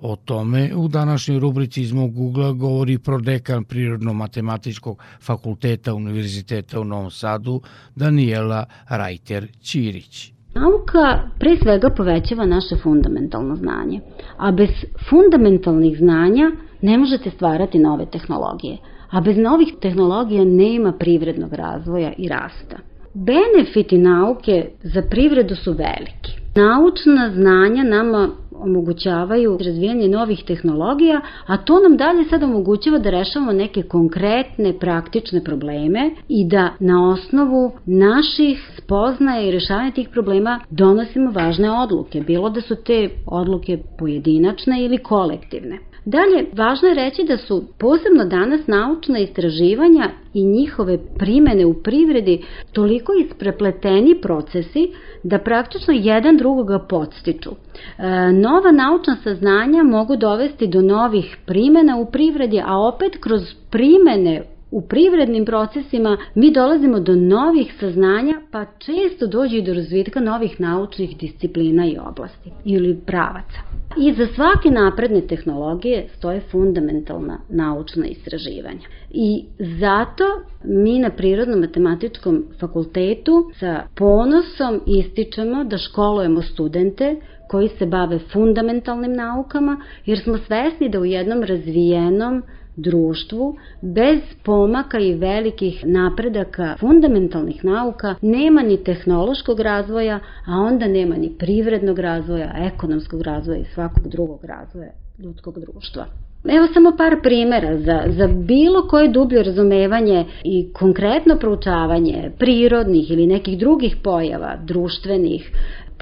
O 0.00 0.16
tome 0.16 0.74
u 0.74 0.88
današnjoj 0.88 1.40
rubrici 1.40 1.82
iz 1.82 1.92
mog 1.92 2.18
ugla 2.18 2.52
govori 2.52 2.98
prodekan 2.98 3.64
Prirodno-matematičkog 3.64 4.98
fakulteta 5.20 5.94
Univerziteta 5.94 6.80
u 6.80 6.84
Novom 6.84 7.10
Sadu 7.10 7.62
Daniela 7.94 8.64
Rajter-Ćirić. 8.88 10.41
Nauka 10.54 11.30
pre 11.38 11.56
svega 11.56 11.90
povećava 11.90 12.46
naše 12.46 12.76
fundamentalno 12.76 13.56
znanje, 13.56 14.00
a 14.36 14.52
bez 14.52 14.70
fundamentalnih 15.08 15.98
znanja 15.98 16.50
ne 16.82 16.98
možete 16.98 17.30
stvarati 17.30 17.78
nove 17.78 18.06
tehnologije, 18.06 18.78
a 19.10 19.20
bez 19.20 19.36
novih 19.36 19.74
tehnologija 19.80 20.44
nema 20.44 20.92
privrednog 20.92 21.52
razvoja 21.52 22.12
i 22.18 22.28
rasta. 22.28 22.91
Benefiti 23.14 23.98
nauke 23.98 24.66
za 24.82 25.02
privredu 25.10 25.54
su 25.54 25.72
veliki. 25.72 26.42
Naučna 26.54 27.30
znanja 27.34 27.82
nama 27.82 28.28
omogućavaju 28.52 29.58
razvijanje 29.64 30.08
novih 30.08 30.44
tehnologija, 30.46 31.20
a 31.46 31.56
to 31.56 31.80
nam 31.80 31.96
dalje 31.96 32.24
sad 32.24 32.42
omogućava 32.42 32.98
da 32.98 33.10
rešavamo 33.10 33.52
neke 33.52 33.82
konkretne 33.82 34.78
praktične 34.78 35.44
probleme 35.44 36.10
i 36.28 36.48
da 36.48 36.72
na 36.80 37.10
osnovu 37.10 37.72
naših 37.86 38.70
spoznaja 38.78 39.48
i 39.48 39.50
rešavanja 39.50 39.90
tih 39.90 40.08
problema 40.08 40.60
donosimo 40.70 41.30
važne 41.30 41.70
odluke, 41.70 42.20
bilo 42.20 42.50
da 42.50 42.60
su 42.60 42.74
te 42.74 43.08
odluke 43.26 43.78
pojedinačne 43.98 44.84
ili 44.84 44.98
kolektivne. 44.98 45.78
Dalje, 46.04 46.46
važno 46.52 46.88
je 46.88 46.94
reći 46.94 47.24
da 47.24 47.36
su 47.36 47.64
posebno 47.78 48.24
danas 48.24 48.66
naučna 48.66 49.18
istraživanja 49.18 50.10
i 50.34 50.44
njihove 50.44 50.98
primene 51.18 51.66
u 51.66 51.74
privredi 51.82 52.44
toliko 52.72 53.12
isprepleteni 53.12 54.20
procesi 54.22 54.92
da 55.22 55.38
praktično 55.38 55.94
jedan 55.96 56.36
drugoga 56.36 56.78
podstiču. 56.78 57.50
E, 57.50 58.02
nova 58.32 58.72
naučna 58.72 59.16
saznanja 59.24 59.82
mogu 59.82 60.16
dovesti 60.16 60.66
do 60.66 60.80
novih 60.80 61.36
primena 61.46 61.96
u 61.96 62.10
privredi, 62.10 62.60
a 62.66 62.78
opet 62.78 63.16
kroz 63.20 63.42
primene 63.70 64.42
u 64.72 64.80
privrednim 64.80 65.44
procesima 65.44 66.16
mi 66.34 66.52
dolazimo 66.52 67.00
do 67.00 67.16
novih 67.16 67.74
saznanja, 67.80 68.40
pa 68.50 68.64
često 68.78 69.26
dođe 69.26 69.56
i 69.56 69.62
do 69.62 69.74
razvitka 69.74 70.20
novih 70.20 70.60
naučnih 70.60 71.16
disciplina 71.18 71.86
i 71.86 71.98
oblasti 72.10 72.50
ili 72.64 73.00
pravaca. 73.06 73.58
I 73.98 74.12
za 74.12 74.26
svake 74.26 74.70
napredne 74.70 75.20
tehnologije 75.20 76.08
stoje 76.16 76.40
fundamentalna 76.40 77.38
naučna 77.48 78.06
istraživanja. 78.06 78.86
I 79.10 79.44
zato 79.58 80.24
mi 80.64 80.98
na 80.98 81.10
Prirodno-matematičkom 81.10 82.42
fakultetu 82.60 83.50
sa 83.60 83.82
ponosom 83.96 84.80
ističemo 84.86 85.64
da 85.64 85.78
školujemo 85.78 86.42
studente 86.42 87.16
koji 87.50 87.68
se 87.68 87.86
bave 87.86 88.18
fundamentalnim 88.18 89.12
naukama, 89.12 89.80
jer 90.06 90.18
smo 90.18 90.38
svesni 90.38 90.88
da 90.88 91.00
u 91.00 91.04
jednom 91.04 91.42
razvijenom 91.42 92.42
društvu 92.76 93.56
bez 93.82 94.20
pomaka 94.44 94.98
i 94.98 95.14
velikih 95.14 95.86
napredaka 95.86 96.76
fundamentalnih 96.80 97.64
nauka 97.64 98.14
nema 98.22 98.62
ni 98.62 98.84
tehnološkog 98.84 99.60
razvoja, 99.60 100.20
a 100.46 100.52
onda 100.52 100.88
nema 100.88 101.16
ni 101.16 101.32
privrednog 101.38 101.98
razvoja, 101.98 102.54
ekonomskog 102.58 103.22
razvoja 103.22 103.58
i 103.58 103.64
svakog 103.64 104.08
drugog 104.08 104.44
razvoja 104.44 104.92
ljudskog 105.18 105.58
društva. 105.60 106.06
Evo 106.44 106.66
samo 106.74 106.92
par 106.98 107.16
primera 107.22 107.78
za, 107.78 108.02
za 108.08 108.26
bilo 108.26 108.88
koje 108.88 109.08
dublje 109.08 109.42
razumevanje 109.42 110.24
i 110.44 110.72
konkretno 110.72 111.36
proučavanje 111.36 112.30
prirodnih 112.38 113.10
ili 113.10 113.26
nekih 113.26 113.58
drugih 113.58 113.96
pojava, 114.02 114.56
društvenih, 114.64 115.52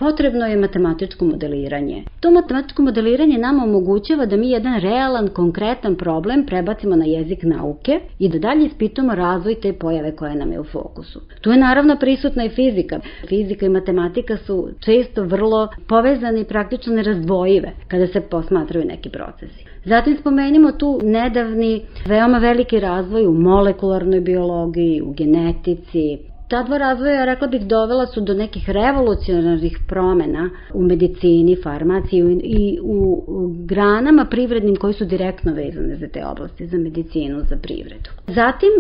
potrebno 0.00 0.46
je 0.46 0.56
matematičko 0.56 1.24
modeliranje. 1.24 2.04
To 2.20 2.30
matematičko 2.30 2.82
modeliranje 2.82 3.38
nama 3.38 3.64
omogućava 3.64 4.26
da 4.26 4.36
mi 4.36 4.50
jedan 4.50 4.80
realan, 4.80 5.28
konkretan 5.28 5.96
problem 5.96 6.46
prebacimo 6.46 6.96
na 6.96 7.04
jezik 7.04 7.42
nauke 7.42 8.00
i 8.18 8.28
da 8.28 8.38
dalje 8.38 8.66
ispitamo 8.66 9.14
razvoj 9.14 9.54
te 9.54 9.72
pojave 9.72 10.16
koja 10.16 10.34
nam 10.34 10.52
je 10.52 10.60
u 10.60 10.64
fokusu. 10.64 11.20
Tu 11.40 11.50
je 11.50 11.58
naravno 11.58 11.96
prisutna 11.96 12.44
i 12.44 12.48
fizika. 12.48 13.00
Fizika 13.28 13.66
i 13.66 13.68
matematika 13.68 14.36
su 14.36 14.68
često 14.80 15.24
vrlo 15.24 15.68
povezane 15.88 16.40
i 16.40 16.44
praktično 16.44 16.94
nerazdvojive 16.94 17.72
kada 17.88 18.06
se 18.06 18.20
posmatraju 18.20 18.86
neki 18.86 19.10
procesi. 19.10 19.64
Zatim 19.84 20.16
spomenimo 20.16 20.72
tu 20.72 21.00
nedavni 21.02 21.82
veoma 22.06 22.38
veliki 22.38 22.80
razvoj 22.80 23.26
u 23.26 23.32
molekularnoj 23.32 24.20
biologiji, 24.20 25.02
u 25.02 25.12
genetici, 25.12 26.29
Ta 26.50 26.62
dva 26.62 26.78
razvoja, 26.78 27.24
rekla 27.24 27.46
bih, 27.46 27.66
dovela 27.66 28.06
su 28.06 28.20
do 28.20 28.34
nekih 28.34 28.70
revolucionarnih 28.70 29.78
promena 29.88 30.50
u 30.74 30.82
medicini, 30.82 31.56
farmaciji 31.62 32.40
i 32.42 32.78
u 32.82 33.24
granama 33.64 34.24
privrednim 34.30 34.76
koji 34.76 34.94
su 34.94 35.04
direktno 35.04 35.52
vezane 35.52 35.96
za 35.96 36.08
te 36.08 36.26
oblasti, 36.26 36.66
za 36.66 36.78
medicinu, 36.78 37.40
za 37.48 37.56
privredu. 37.56 38.10
Zatim, 38.26 38.70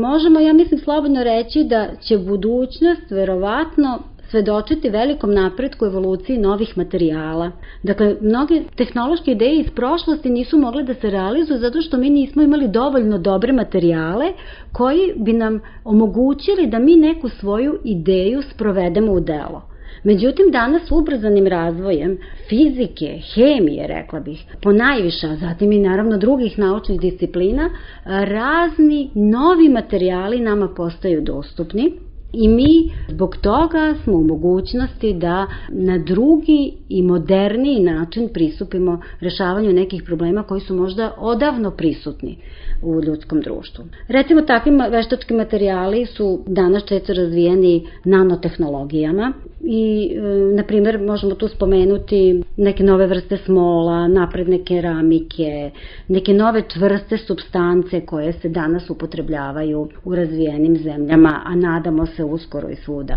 možemo, 0.00 0.40
ja 0.40 0.52
mislim, 0.52 0.80
slobodno 0.80 1.24
reći 1.24 1.64
da 1.64 1.88
će 2.00 2.18
budućnost 2.18 3.10
verovatno 3.10 3.98
svedočiti 4.30 4.90
velikom 4.90 5.34
napretku 5.34 5.86
evoluciji 5.86 6.38
novih 6.38 6.78
materijala. 6.78 7.50
Dakle, 7.82 8.16
mnoge 8.20 8.62
tehnološke 8.76 9.32
ideje 9.32 9.60
iz 9.60 9.70
prošlosti 9.70 10.30
nisu 10.30 10.58
mogle 10.58 10.82
da 10.82 10.94
se 10.94 11.10
realizuju 11.10 11.58
zato 11.58 11.80
što 11.80 11.96
mi 11.96 12.10
nismo 12.10 12.42
imali 12.42 12.68
dovoljno 12.68 13.18
dobre 13.18 13.52
materijale 13.52 14.32
koji 14.72 15.12
bi 15.16 15.32
nam 15.32 15.60
omogućili 15.84 16.66
da 16.66 16.78
mi 16.78 16.96
neku 16.96 17.28
svoju 17.28 17.78
ideju 17.84 18.42
sprovedemo 18.42 19.12
u 19.12 19.20
delo. 19.20 19.62
Međutim, 20.04 20.50
danas 20.50 20.90
ubrzanim 20.90 21.46
razvojem 21.46 22.18
fizike, 22.48 23.20
hemije, 23.34 23.86
rekla 23.86 24.20
bih, 24.20 24.44
po 24.62 24.72
najviša, 24.72 25.36
zatim 25.36 25.72
i 25.72 25.78
naravno 25.78 26.18
drugih 26.18 26.58
naučnih 26.58 27.00
disciplina, 27.00 27.70
razni 28.04 29.10
novi 29.14 29.68
materijali 29.68 30.40
nama 30.40 30.68
postaju 30.68 31.20
dostupni 31.20 32.07
I 32.32 32.48
mi 32.48 32.90
zbog 33.08 33.36
toga 33.36 33.94
smo 34.04 34.16
u 34.16 34.24
mogućnosti 34.24 35.12
da 35.12 35.46
na 35.68 35.98
drugi 35.98 36.72
i 36.88 37.02
moderniji 37.02 37.80
način 37.80 38.28
pristupimo 38.32 39.00
rešavanju 39.20 39.72
nekih 39.72 40.02
problema 40.02 40.42
koji 40.42 40.60
su 40.60 40.74
možda 40.74 41.14
odavno 41.18 41.70
prisutni 41.70 42.38
u 42.82 43.02
ljudskom 43.02 43.40
društvu. 43.40 43.84
Recimo, 44.08 44.42
takvi 44.42 44.72
veštački 44.90 45.34
materijali 45.34 46.06
su 46.06 46.44
danas 46.46 46.84
često 46.84 47.12
razvijeni 47.12 47.86
nanotehnologijama 48.04 49.32
i, 49.60 50.10
e, 50.16 50.20
na 50.56 50.62
primjer, 50.62 51.00
možemo 51.00 51.34
tu 51.34 51.48
spomenuti 51.48 52.42
neke 52.56 52.82
nove 52.82 53.06
vrste 53.06 53.36
smola, 53.36 54.08
napredne 54.08 54.64
keramike, 54.64 55.70
neke 56.08 56.34
nove 56.34 56.62
čvrste 56.68 57.16
substance 57.16 58.06
koje 58.06 58.32
se 58.32 58.48
danas 58.48 58.90
upotrebljavaju 58.90 59.88
u 60.04 60.14
razvijenim 60.14 60.76
zemljama, 60.76 61.40
a 61.44 61.54
nadamo 61.54 62.06
se 62.06 62.17
uskoro 62.24 62.68
i 62.68 62.76
svuda 62.76 63.16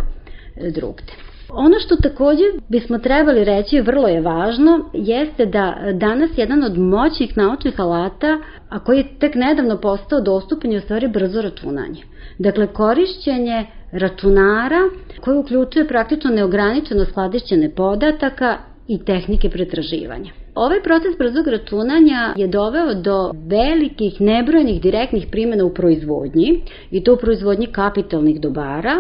drugde. 0.75 1.13
Ono 1.53 1.79
što 1.79 1.95
takođe 1.95 2.43
bismo 2.69 2.97
trebali 2.97 3.43
reći, 3.43 3.81
vrlo 3.81 4.07
je 4.07 4.21
važno, 4.21 4.89
jeste 4.93 5.45
da 5.45 5.77
danas 5.93 6.29
jedan 6.35 6.63
od 6.63 6.77
moćnih 6.77 7.37
naučnih 7.37 7.79
alata, 7.79 8.37
a 8.69 8.79
koji 8.79 8.97
je 8.97 9.19
tek 9.19 9.35
nedavno 9.35 9.77
postao 9.77 10.21
dostupan 10.21 10.71
je 10.71 10.77
u 10.77 10.81
stvari 10.81 11.07
brzo 11.07 11.41
računanje. 11.41 12.01
Dakle, 12.39 12.67
korišćenje 12.67 13.65
računara 13.91 14.79
koji 15.21 15.37
uključuje 15.37 15.87
praktično 15.87 16.31
neograničeno 16.31 17.05
skladišćene 17.05 17.69
podataka 17.75 18.57
i 18.87 19.05
tehnike 19.05 19.49
pretraživanja. 19.49 20.31
Ovaj 20.55 20.81
proces 20.83 21.17
brzog 21.17 21.47
računanja 21.47 22.33
je 22.37 22.47
doveo 22.47 22.93
do 22.93 23.31
velikih 23.47 24.21
nebrojenih 24.21 24.81
direktnih 24.81 25.27
primjena 25.31 25.65
u 25.65 25.73
proizvodnji 25.73 26.61
i 26.91 27.03
to 27.03 27.13
u 27.13 27.17
proizvodnji 27.17 27.67
kapitalnih 27.67 28.41
dobara, 28.41 28.95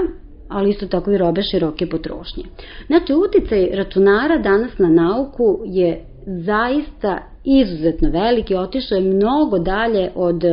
ali 0.47 0.69
isto 0.69 0.87
tako 0.87 1.11
i 1.11 1.17
robe 1.17 1.41
široke 1.41 1.89
potrošnje. 1.89 2.43
Znači, 2.87 3.13
uticaj 3.13 3.69
računara 3.73 4.37
danas 4.37 4.77
na 4.77 4.89
nauku 4.89 5.59
je 5.65 6.05
zaista 6.25 7.30
izuzetno 7.43 8.09
veliki, 8.09 8.55
otišao 8.55 8.95
je 8.95 9.13
mnogo 9.13 9.59
dalje 9.59 10.09
od 10.15 10.43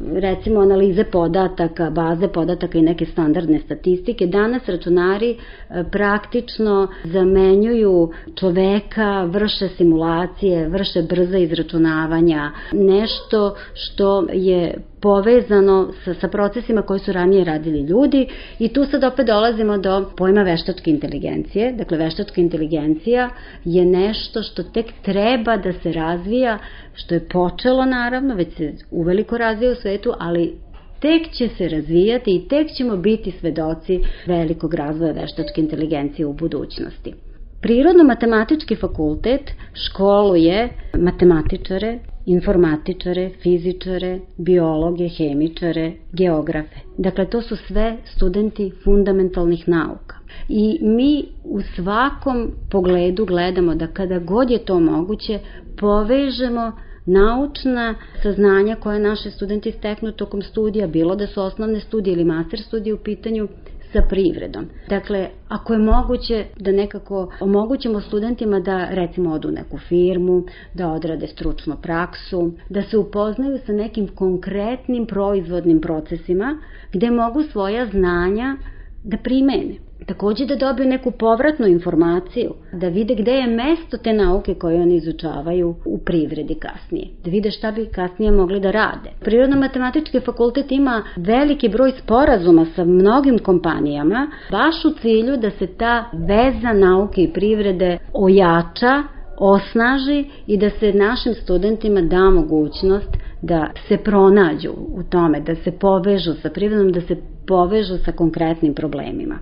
recimo 0.00 0.60
analize 0.60 1.04
podataka, 1.04 1.90
baze 1.90 2.28
podataka 2.28 2.78
i 2.78 2.82
neke 2.82 3.06
standardne 3.06 3.58
statistike. 3.58 4.26
Danas 4.26 4.68
računari 4.68 5.30
e, 5.30 5.84
praktično 5.90 6.88
zamenjuju 7.04 8.10
čoveka, 8.34 9.24
vrše 9.24 9.68
simulacije, 9.68 10.68
vrše 10.68 11.02
brza 11.02 11.38
izračunavanja, 11.38 12.50
nešto 12.72 13.54
što 13.74 14.26
je 14.32 14.74
povezano 15.04 15.92
sa, 16.04 16.14
sa 16.14 16.28
procesima 16.28 16.82
koji 16.82 17.00
su 17.00 17.12
ranije 17.12 17.44
radili 17.44 17.80
ljudi 17.80 18.28
i 18.58 18.68
tu 18.68 18.84
sad 18.84 19.04
opet 19.04 19.26
dolazimo 19.26 19.78
do 19.78 20.10
pojma 20.16 20.42
veštačke 20.42 20.90
inteligencije. 20.90 21.72
Dakle, 21.72 21.98
veštačka 21.98 22.40
inteligencija 22.40 23.30
je 23.64 23.84
nešto 23.84 24.42
što 24.42 24.62
tek 24.62 24.86
treba 25.02 25.56
da 25.56 25.72
se 25.72 25.92
razvija, 25.92 26.58
što 26.94 27.14
je 27.14 27.28
počelo 27.28 27.84
naravno, 27.84 28.34
već 28.34 28.56
se 28.56 28.72
uveliko 28.90 29.38
razvija 29.38 29.72
u 29.72 29.74
svetu, 29.74 30.12
ali 30.18 30.54
tek 31.00 31.30
će 31.32 31.48
se 31.48 31.68
razvijati 31.68 32.30
i 32.30 32.48
tek 32.48 32.68
ćemo 32.76 32.96
biti 32.96 33.30
svedoci 33.30 34.00
velikog 34.26 34.74
razvoja 34.74 35.12
veštačke 35.12 35.60
inteligencije 35.60 36.26
u 36.26 36.32
budućnosti. 36.32 37.14
Prirodno-matematički 37.60 38.76
fakultet 38.76 39.50
školuje 39.74 40.68
matematičare, 40.98 41.98
informatičare, 42.26 43.30
fizičare, 43.42 44.20
biologe, 44.36 45.08
hemičare, 45.08 45.92
geografe. 46.12 46.80
Dakle, 46.98 47.26
to 47.26 47.42
su 47.42 47.56
sve 47.56 47.96
studenti 48.04 48.72
fundamentalnih 48.84 49.68
nauka. 49.68 50.16
I 50.48 50.78
mi 50.82 51.24
u 51.44 51.60
svakom 51.76 52.50
pogledu 52.70 53.26
gledamo 53.26 53.74
da 53.74 53.86
kada 53.86 54.18
god 54.18 54.50
je 54.50 54.64
to 54.64 54.80
moguće, 54.80 55.38
povežemo 55.80 56.72
naučna 57.06 57.94
saznanja 58.22 58.76
koje 58.76 59.00
naše 59.00 59.30
studenti 59.30 59.72
steknu 59.72 60.12
tokom 60.12 60.42
studija, 60.42 60.86
bilo 60.86 61.16
da 61.16 61.26
su 61.26 61.42
osnovne 61.42 61.80
studije 61.80 62.12
ili 62.14 62.24
master 62.24 62.60
studije 62.60 62.94
u 62.94 62.98
pitanju, 62.98 63.48
sa 63.94 64.02
privredom. 64.08 64.66
Dakle, 64.88 65.28
ako 65.48 65.72
je 65.72 65.78
moguće 65.78 66.44
da 66.58 66.72
nekako 66.72 67.32
omogućimo 67.40 68.00
studentima 68.00 68.60
da 68.60 68.88
recimo 68.90 69.32
odu 69.32 69.48
u 69.48 69.52
neku 69.52 69.78
firmu, 69.78 70.42
da 70.74 70.88
odrade 70.88 71.26
stručnu 71.26 71.76
praksu, 71.82 72.52
da 72.68 72.82
se 72.82 72.98
upoznaju 72.98 73.58
sa 73.66 73.72
nekim 73.72 74.08
konkretnim 74.08 75.06
proizvodnim 75.06 75.80
procesima 75.80 76.58
gde 76.92 77.10
mogu 77.10 77.42
svoja 77.42 77.86
znanja 77.86 78.56
da 79.04 79.16
primene. 79.16 79.74
Takođe 80.06 80.46
da 80.46 80.56
dobiju 80.56 80.88
neku 80.88 81.10
povratnu 81.10 81.66
informaciju, 81.66 82.54
da 82.72 82.88
vide 82.88 83.14
gde 83.14 83.32
je 83.32 83.46
mesto 83.46 83.96
te 83.98 84.12
nauke 84.12 84.54
koje 84.54 84.82
oni 84.82 84.96
izučavaju 84.96 85.74
u 85.84 85.98
privredi 85.98 86.54
kasnije, 86.54 87.06
da 87.24 87.30
vide 87.30 87.50
šta 87.50 87.70
bi 87.72 87.86
kasnije 87.86 88.32
mogli 88.32 88.60
da 88.60 88.70
rade. 88.70 89.10
Prirodno-matematički 89.20 90.20
fakultet 90.20 90.72
ima 90.72 91.02
veliki 91.16 91.68
broj 91.68 91.92
sporazuma 92.02 92.66
sa 92.76 92.84
mnogim 92.84 93.38
kompanijama, 93.38 94.30
baš 94.50 94.84
u 94.84 94.90
cilju 95.00 95.36
da 95.36 95.50
se 95.50 95.66
ta 95.66 96.04
veza 96.12 96.72
nauke 96.72 97.22
i 97.22 97.32
privrede 97.32 97.98
ojača, 98.12 99.02
osnaži 99.38 100.24
i 100.46 100.56
da 100.56 100.70
se 100.70 100.92
našim 100.92 101.34
studentima 101.34 102.00
da 102.00 102.30
mogućnost 102.30 103.16
da 103.42 103.70
se 103.88 103.96
pronađu 103.96 104.70
u 104.70 105.02
tome, 105.02 105.40
da 105.40 105.54
se 105.54 105.70
povežu 105.70 106.32
sa 106.42 106.50
privredom, 106.50 106.92
da 106.92 107.00
se 107.00 107.16
povežu 107.46 107.96
sa 108.04 108.12
konkretnim 108.12 108.74
problemima. 108.74 109.38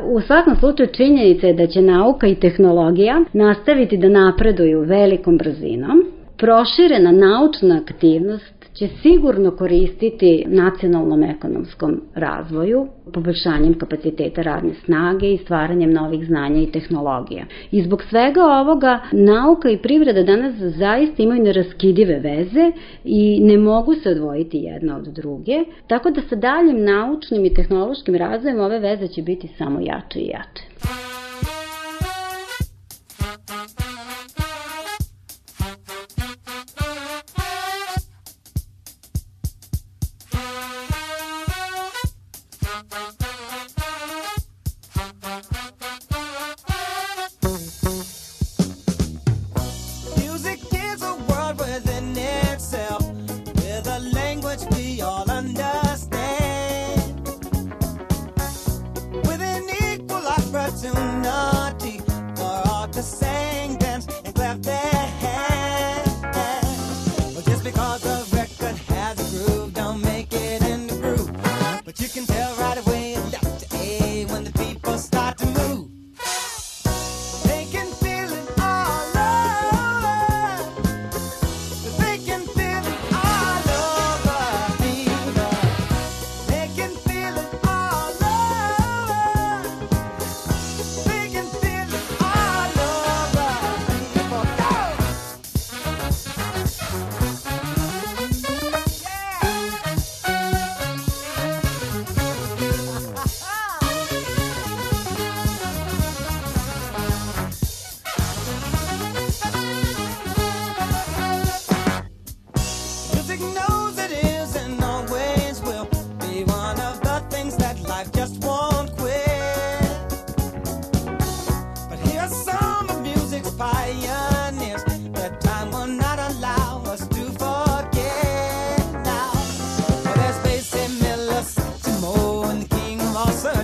U 0.00 0.20
svakom 0.20 0.56
slučaju 0.56 0.88
činjenica 0.92 1.46
je 1.46 1.54
da 1.54 1.66
će 1.66 1.82
nauka 1.82 2.26
i 2.26 2.34
tehnologija 2.34 3.24
nastaviti 3.32 3.96
da 3.96 4.08
napreduju 4.08 4.80
velikom 4.80 5.38
brzinom. 5.38 6.04
Proširena 6.36 7.12
naučna 7.12 7.80
aktivnost 7.82 8.61
će 8.74 8.88
sigurno 9.02 9.50
koristiti 9.50 10.44
nacionalnom 10.46 11.22
ekonomskom 11.22 12.00
razvoju, 12.14 12.86
poboljšanjem 13.12 13.74
kapaciteta 13.78 14.42
radne 14.42 14.74
snage 14.84 15.32
i 15.32 15.38
stvaranjem 15.38 15.92
novih 15.92 16.26
znanja 16.26 16.62
i 16.62 16.70
tehnologija. 16.72 17.44
I 17.70 17.82
zbog 17.82 18.02
svega 18.02 18.40
ovoga 18.44 19.00
nauka 19.12 19.70
i 19.70 19.78
privreda 19.78 20.22
danas 20.22 20.54
zaista 20.54 21.22
imaju 21.22 21.42
neraskidive 21.42 22.20
veze 22.20 22.72
i 23.04 23.40
ne 23.40 23.58
mogu 23.58 23.94
se 23.94 24.10
odvojiti 24.10 24.58
jedna 24.58 24.96
od 24.96 25.04
druge, 25.04 25.64
tako 25.86 26.10
da 26.10 26.20
sa 26.28 26.36
daljem 26.36 26.84
naučnim 26.84 27.44
i 27.44 27.54
tehnološkim 27.54 28.14
razvojem 28.14 28.60
ove 28.60 28.78
veze 28.78 29.08
će 29.08 29.22
biti 29.22 29.48
samo 29.58 29.80
jače 29.80 30.18
i 30.18 30.26
jače. 30.26 31.11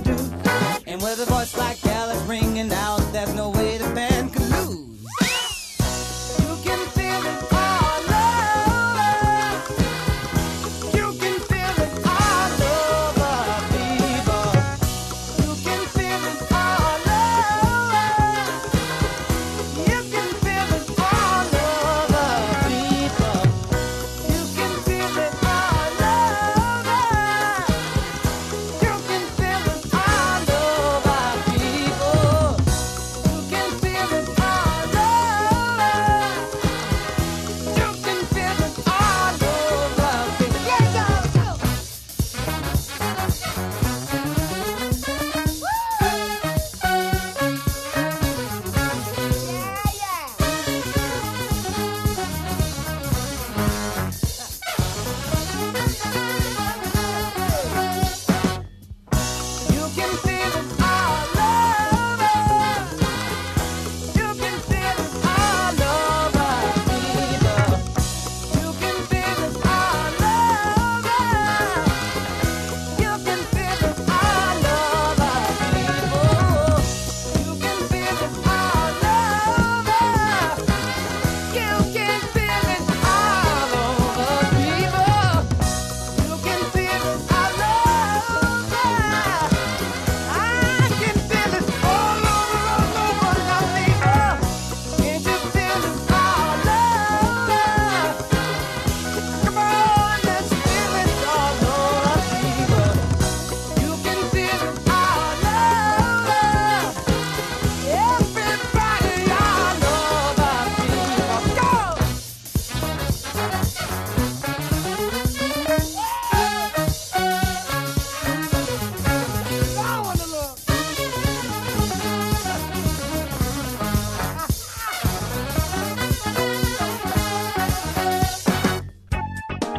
do? 0.01 0.17
And 0.87 1.01
with 1.03 1.21
a 1.21 1.27
voice 1.27 1.57
like 1.57 1.85
Alice 1.87 2.23
ringing 2.23 2.73
out, 2.73 3.01
there's 3.13 3.35
no 3.35 3.51
way 3.51 3.79
the 3.79 3.93
band 3.95 4.33
can 4.33 4.43
lose. 4.51 5.05
You 6.41 6.57
can 6.65 6.79
feel 6.89 7.27
it. 7.27 7.48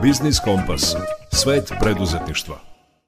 Biznis 0.09 0.39
Kompas. 0.39 0.95
Svet 1.31 1.73
preduzetništva. 1.79 2.55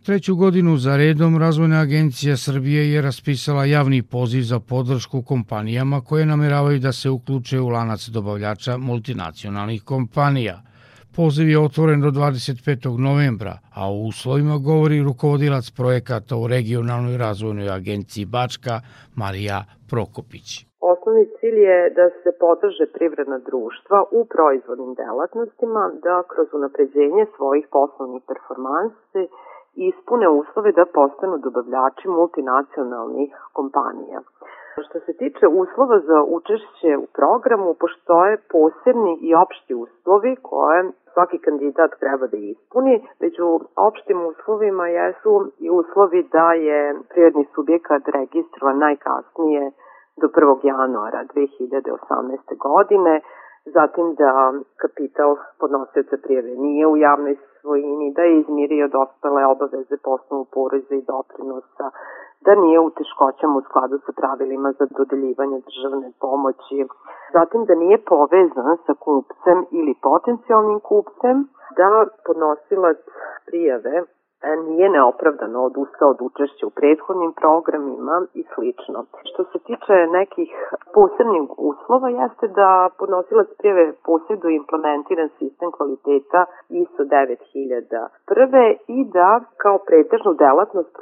Treću 0.03 0.35
godinu 0.35 0.77
za 0.77 0.97
redom 0.97 1.37
Razvojna 1.37 1.79
agencija 1.79 2.37
Srbije 2.37 2.91
je 2.91 3.01
raspisala 3.01 3.65
javni 3.65 4.01
poziv 4.01 4.41
za 4.41 4.59
podršku 4.59 5.21
kompanijama 5.21 6.01
koje 6.01 6.25
nameravaju 6.25 6.79
da 6.79 6.91
se 6.91 7.09
uključe 7.09 7.59
u 7.59 7.69
lanac 7.69 8.07
dobavljača 8.07 8.77
multinacionalnih 8.77 9.83
kompanija. 9.83 10.63
Poziv 11.11 11.49
je 11.49 11.59
otvoren 11.59 12.01
do 12.01 12.11
25. 12.11 12.97
novembra, 12.97 13.59
a 13.71 13.89
o 13.89 13.97
uslovima 13.97 14.57
govori 14.57 15.01
rukovodilac 15.01 15.69
projekata 15.69 16.35
u 16.35 16.47
regionalnoj 16.47 17.17
razvojnoj 17.17 17.69
agenciji 17.69 18.25
Bačka 18.25 18.81
Marija 19.15 19.65
Prokopić. 19.87 20.70
Osnovni 20.81 21.25
cilj 21.39 21.59
je 21.59 21.89
da 21.89 22.09
se 22.09 22.31
podrže 22.39 22.85
privredna 22.93 23.37
društva 23.37 24.03
u 24.11 24.25
proizvodnim 24.25 24.93
delatnostima, 24.93 25.91
da 26.03 26.23
kroz 26.27 26.47
unapređenje 26.53 27.25
svojih 27.35 27.67
poslovnih 27.71 28.23
performansi 28.27 29.23
ispune 29.75 30.29
uslove 30.29 30.71
da 30.71 30.85
postanu 30.93 31.37
dobavljači 31.37 32.07
multinacionalnih 32.07 33.31
kompanija. 33.53 34.19
Što 34.85 34.99
se 34.99 35.13
tiče 35.17 35.47
uslova 35.47 35.99
za 35.99 36.23
učešće 36.37 36.97
u 36.97 37.07
programu, 37.17 37.73
postoje 37.73 38.37
posebni 38.51 39.17
i 39.21 39.35
opšti 39.35 39.73
uslovi 39.75 40.35
koje 40.41 40.91
svaki 41.13 41.37
kandidat 41.37 41.91
treba 41.99 42.27
da 42.27 42.37
ispuni. 42.37 43.07
Među 43.19 43.59
opštim 43.75 44.25
uslovima 44.25 44.87
jesu 44.87 45.51
i 45.59 45.69
uslovi 45.69 46.29
da 46.31 46.53
je 46.53 46.95
prirodni 47.09 47.45
subjekat 47.55 48.03
registrovan 48.07 48.77
najkasnije 48.77 49.71
do 50.21 50.27
1. 50.27 50.59
januara 50.63 51.25
2018. 51.33 52.57
godine, 52.57 53.21
zatim 53.65 54.15
da 54.15 54.53
kapital 54.81 55.35
podnosioca 55.59 56.17
prijeve 56.23 56.51
nije 56.55 56.87
u 56.87 56.97
javnoj 56.97 57.35
svojini, 57.61 58.13
da 58.15 58.21
je 58.21 58.39
izmirio 58.39 58.87
dostale 58.87 59.45
obaveze 59.45 59.97
po 60.03 60.09
osnovu 60.11 60.45
poreza 60.53 60.95
i 60.95 61.07
doprinosa, 61.11 61.85
da 62.45 62.55
nije 62.55 62.79
u 62.79 62.89
teškoćama 62.89 63.55
u 63.57 63.61
skladu 63.61 63.97
sa 64.05 64.11
pravilima 64.19 64.71
za 64.79 64.85
dodeljivanje 64.97 65.61
državne 65.67 66.11
pomoći, 66.19 66.77
zatim 67.33 67.65
da 67.65 67.75
nije 67.75 67.97
povezan 68.13 68.77
sa 68.85 68.93
kupcem 69.05 69.65
ili 69.71 69.93
potencijalnim 70.01 70.79
kupcem, 70.79 71.37
da 71.77 72.05
podnosilac 72.25 72.97
prijave 73.45 74.03
nije 74.67 74.89
neopravdano 74.89 75.63
odustao 75.63 76.09
od 76.09 76.19
učešća 76.21 76.67
u 76.67 76.75
prethodnim 76.79 77.33
programima 77.41 78.15
i 78.33 78.43
slično. 78.53 79.05
Što 79.29 79.43
se 79.43 79.57
tiče 79.67 79.95
nekih 80.19 80.51
posebnih 80.93 81.49
uslova 81.57 82.09
jeste 82.09 82.47
da 82.47 82.89
podnosilac 82.99 83.47
prijeve 83.57 83.93
posjeduje 84.05 84.55
implementiran 84.55 85.29
sistem 85.39 85.71
kvaliteta 85.71 86.45
ISO 86.69 87.03
9000 87.03 88.07
prve 88.31 88.65
i 88.87 88.99
da 89.05 89.39
kao 89.57 89.77
pretežnu 89.87 90.33
delatnost 90.33 90.95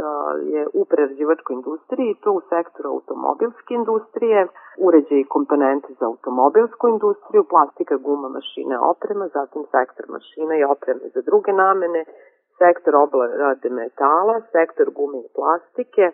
je 0.54 0.68
u 0.74 0.86
prerađivačkoj 0.86 1.54
industriji, 1.54 2.18
to 2.24 2.32
u 2.32 2.42
sektoru 2.50 2.90
automobilske 2.90 3.74
industrije, 3.74 4.48
uređaj 4.88 5.20
i 5.20 5.30
komponente 5.36 5.90
za 6.00 6.06
automobilsku 6.06 6.88
industriju, 6.88 7.44
plastika, 7.54 7.96
guma, 7.98 8.30
mašine, 8.30 8.80
oprema, 8.80 9.26
zatim 9.28 9.64
sektor 9.72 10.06
mašina 10.16 10.54
i 10.58 10.64
opreme 10.64 11.06
za 11.14 11.22
druge 11.22 11.52
namene, 11.54 12.02
sektor 12.62 12.96
obrade 12.96 13.70
metala, 13.70 14.36
sektor 14.52 14.88
gume 14.98 15.20
i 15.20 15.32
plastike, 15.36 16.06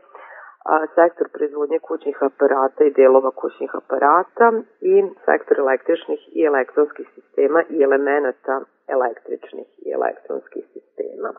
sektor 0.96 1.28
proizvodnje 1.36 1.80
kućnih 1.80 2.18
aparata 2.30 2.84
i 2.84 2.96
delova 3.02 3.32
kućnih 3.32 3.72
aparata 3.82 4.48
i 4.82 4.96
sektor 5.26 5.60
električnih 5.60 6.22
i 6.38 6.40
elektronskih 6.52 7.08
sistema 7.16 7.60
i 7.70 7.84
elemenata 7.84 8.56
električnih 8.88 9.68
i 9.86 9.88
elektronskih 9.98 10.64
sistema. 10.74 11.30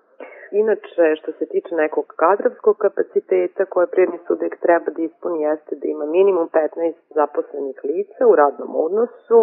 Inače, 0.53 1.05
što 1.21 1.33
se 1.33 1.47
tiče 1.47 1.75
nekog 1.75 2.07
kadrovskog 2.23 2.77
kapaciteta 2.77 3.65
koje 3.65 3.87
prijedni 3.87 4.19
subjekt 4.27 4.63
treba 4.63 4.91
da 4.97 5.03
ispuni 5.03 5.43
jeste 5.43 5.77
da 5.81 5.87
ima 5.89 6.07
minimum 6.07 6.49
15 6.49 6.95
zaposlenih 7.15 7.81
lica 7.85 8.27
u 8.27 8.37
radnom 8.37 8.71
odnosu, 8.87 9.39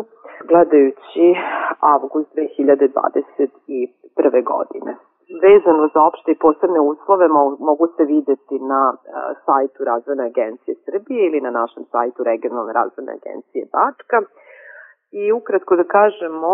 gledajući 0.49 1.25
avgust 1.79 2.35
2021. 2.35 4.43
godine 4.51 4.95
vezano 5.45 5.83
za 5.93 5.99
opšte 6.09 6.31
i 6.31 6.41
posebne 6.45 6.79
uslove 6.79 7.27
mogu 7.69 7.87
se 7.95 8.03
videti 8.03 8.57
na 8.59 8.81
e, 8.93 8.97
sajtu 9.45 9.79
Razvojne 9.83 10.23
agencije 10.31 10.75
Srbije 10.85 11.21
ili 11.27 11.41
na 11.41 11.51
našem 11.59 11.83
sajtu 11.91 12.23
Regionalne 12.23 12.73
razvojne 12.73 13.11
agencije 13.19 13.63
Bačka. 13.73 14.17
I 15.11 15.31
ukratko 15.31 15.75
da 15.75 15.83
kažemo, 15.83 16.51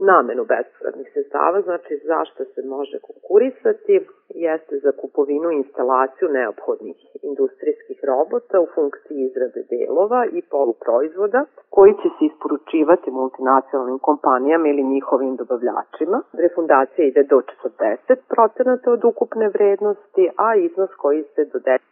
namenu 0.00 0.44
bespovratnih 0.44 1.08
sredstava, 1.12 1.60
znači 1.60 1.92
zašto 2.12 2.44
se 2.44 2.60
može 2.76 2.98
konkurisati, 3.08 3.94
jeste 4.46 4.74
za 4.84 4.92
kupovinu 5.00 5.50
i 5.50 5.56
instalaciju 5.62 6.28
neophodnih 6.28 6.98
industrijskih 7.22 7.98
robota 8.10 8.60
u 8.60 8.68
funkciji 8.74 9.18
izrade 9.28 9.62
delova 9.74 10.20
i 10.38 10.42
poluproizvoda 10.52 11.40
koji 11.70 11.92
će 12.00 12.08
se 12.14 12.22
isporučivati 12.24 13.10
multinacionalnim 13.10 13.98
kompanijama 14.08 14.66
ili 14.68 14.90
njihovim 14.94 15.36
dobavljačima. 15.36 16.18
Refundacija 16.44 17.06
ide 17.06 17.22
do 17.22 17.38
40% 18.08 18.90
od 18.96 19.04
ukupne 19.04 19.48
vrednosti, 19.48 20.30
a 20.36 20.48
iznos 20.56 20.90
koji 21.02 21.22
se 21.34 21.44
dodelje 21.44 21.90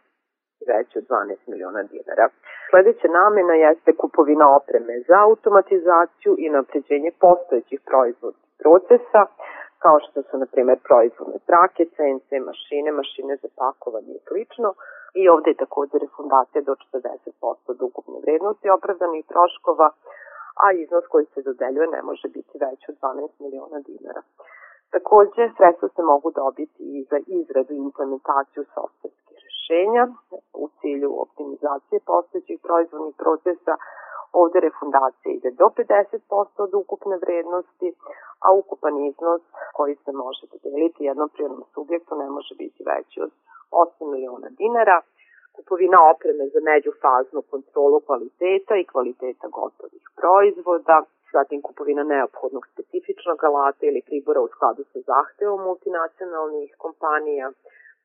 veći 0.67 0.93
od 0.99 1.05
12 1.09 1.37
miliona 1.51 1.83
dinara. 1.91 2.25
Sledeća 2.69 3.07
namena 3.07 3.53
jeste 3.53 3.91
kupovina 4.01 4.45
opreme 4.59 4.93
za 5.07 5.17
automatizaciju 5.27 6.31
i 6.37 6.49
napređenje 6.49 7.11
postojećih 7.25 7.79
proizvodnih 7.89 8.49
procesa, 8.63 9.21
kao 9.83 9.97
što 10.05 10.17
su, 10.27 10.37
na 10.37 10.47
primer, 10.53 10.77
proizvodne 10.87 11.39
trake, 11.49 11.83
CNC 11.95 12.27
mašine, 12.49 12.91
mašine 12.91 13.33
za 13.43 13.49
pakovanje 13.59 14.13
i 14.15 14.25
slično. 14.27 14.69
I 15.19 15.29
ovde 15.33 15.49
je 15.51 15.61
takođe 15.63 15.97
refundacija 16.05 16.61
do 16.61 16.73
40% 16.93 17.73
od 17.73 17.81
ukupne 17.87 18.17
vrednosti 18.25 18.69
opravdanih 18.69 19.25
troškova, 19.31 19.87
a 20.63 20.65
iznos 20.83 21.05
koji 21.11 21.25
se 21.25 21.41
dodeljuje 21.49 21.87
ne 21.87 22.01
može 22.01 22.27
biti 22.37 22.55
veći 22.63 22.85
od 22.91 22.97
12 23.01 23.29
miliona 23.43 23.79
dinara. 23.87 24.21
Takođe, 24.95 25.43
sredstva 25.57 25.87
se 25.95 26.01
mogu 26.11 26.31
dobiti 26.31 26.83
i 26.97 27.03
za 27.09 27.19
izradu 27.39 27.73
i 27.73 27.83
implementaciju 27.87 28.63
softverskih 28.75 29.37
rešenja 29.69 30.07
u 30.53 30.69
cilju 30.79 31.11
optimizacije 31.25 31.99
postojećih 32.05 32.59
proizvodnih 32.63 33.15
procesa. 33.23 33.73
Ovde 34.41 34.59
refundacija 34.59 35.29
ide 35.33 35.51
do 35.61 35.67
50% 35.77 36.63
od 36.67 36.73
ukupne 36.81 37.15
vrednosti, 37.23 37.89
a 38.45 38.47
ukupan 38.61 38.95
iznos 39.09 39.41
koji 39.77 39.95
se 40.03 40.11
može 40.11 40.43
dodeliti 40.53 41.03
jednom 41.03 41.29
prirodnom 41.29 41.63
subjektu 41.75 42.15
ne 42.15 42.29
može 42.35 42.53
biti 42.63 42.83
veći 42.89 43.17
od 43.25 43.31
8 43.71 44.11
miliona 44.13 44.49
dinara. 44.61 44.97
Kupovina 45.55 45.99
opreme 46.13 46.43
za 46.53 46.59
međufaznu 46.71 47.41
kontrolu 47.51 47.99
kvaliteta 48.07 48.73
i 48.77 48.89
kvaliteta 48.91 49.47
gotovih 49.57 50.03
proizvoda, 50.19 50.97
zatim 51.35 51.61
kupovina 51.61 52.03
neophodnog 52.03 52.63
specifičnog 52.73 53.43
alata 53.43 53.83
ili 53.85 54.01
pribora 54.09 54.41
u 54.41 54.51
skladu 54.53 54.83
sa 54.91 54.99
zahtevom 55.11 55.59
multinacionalnih 55.67 56.69
kompanija, 56.83 57.47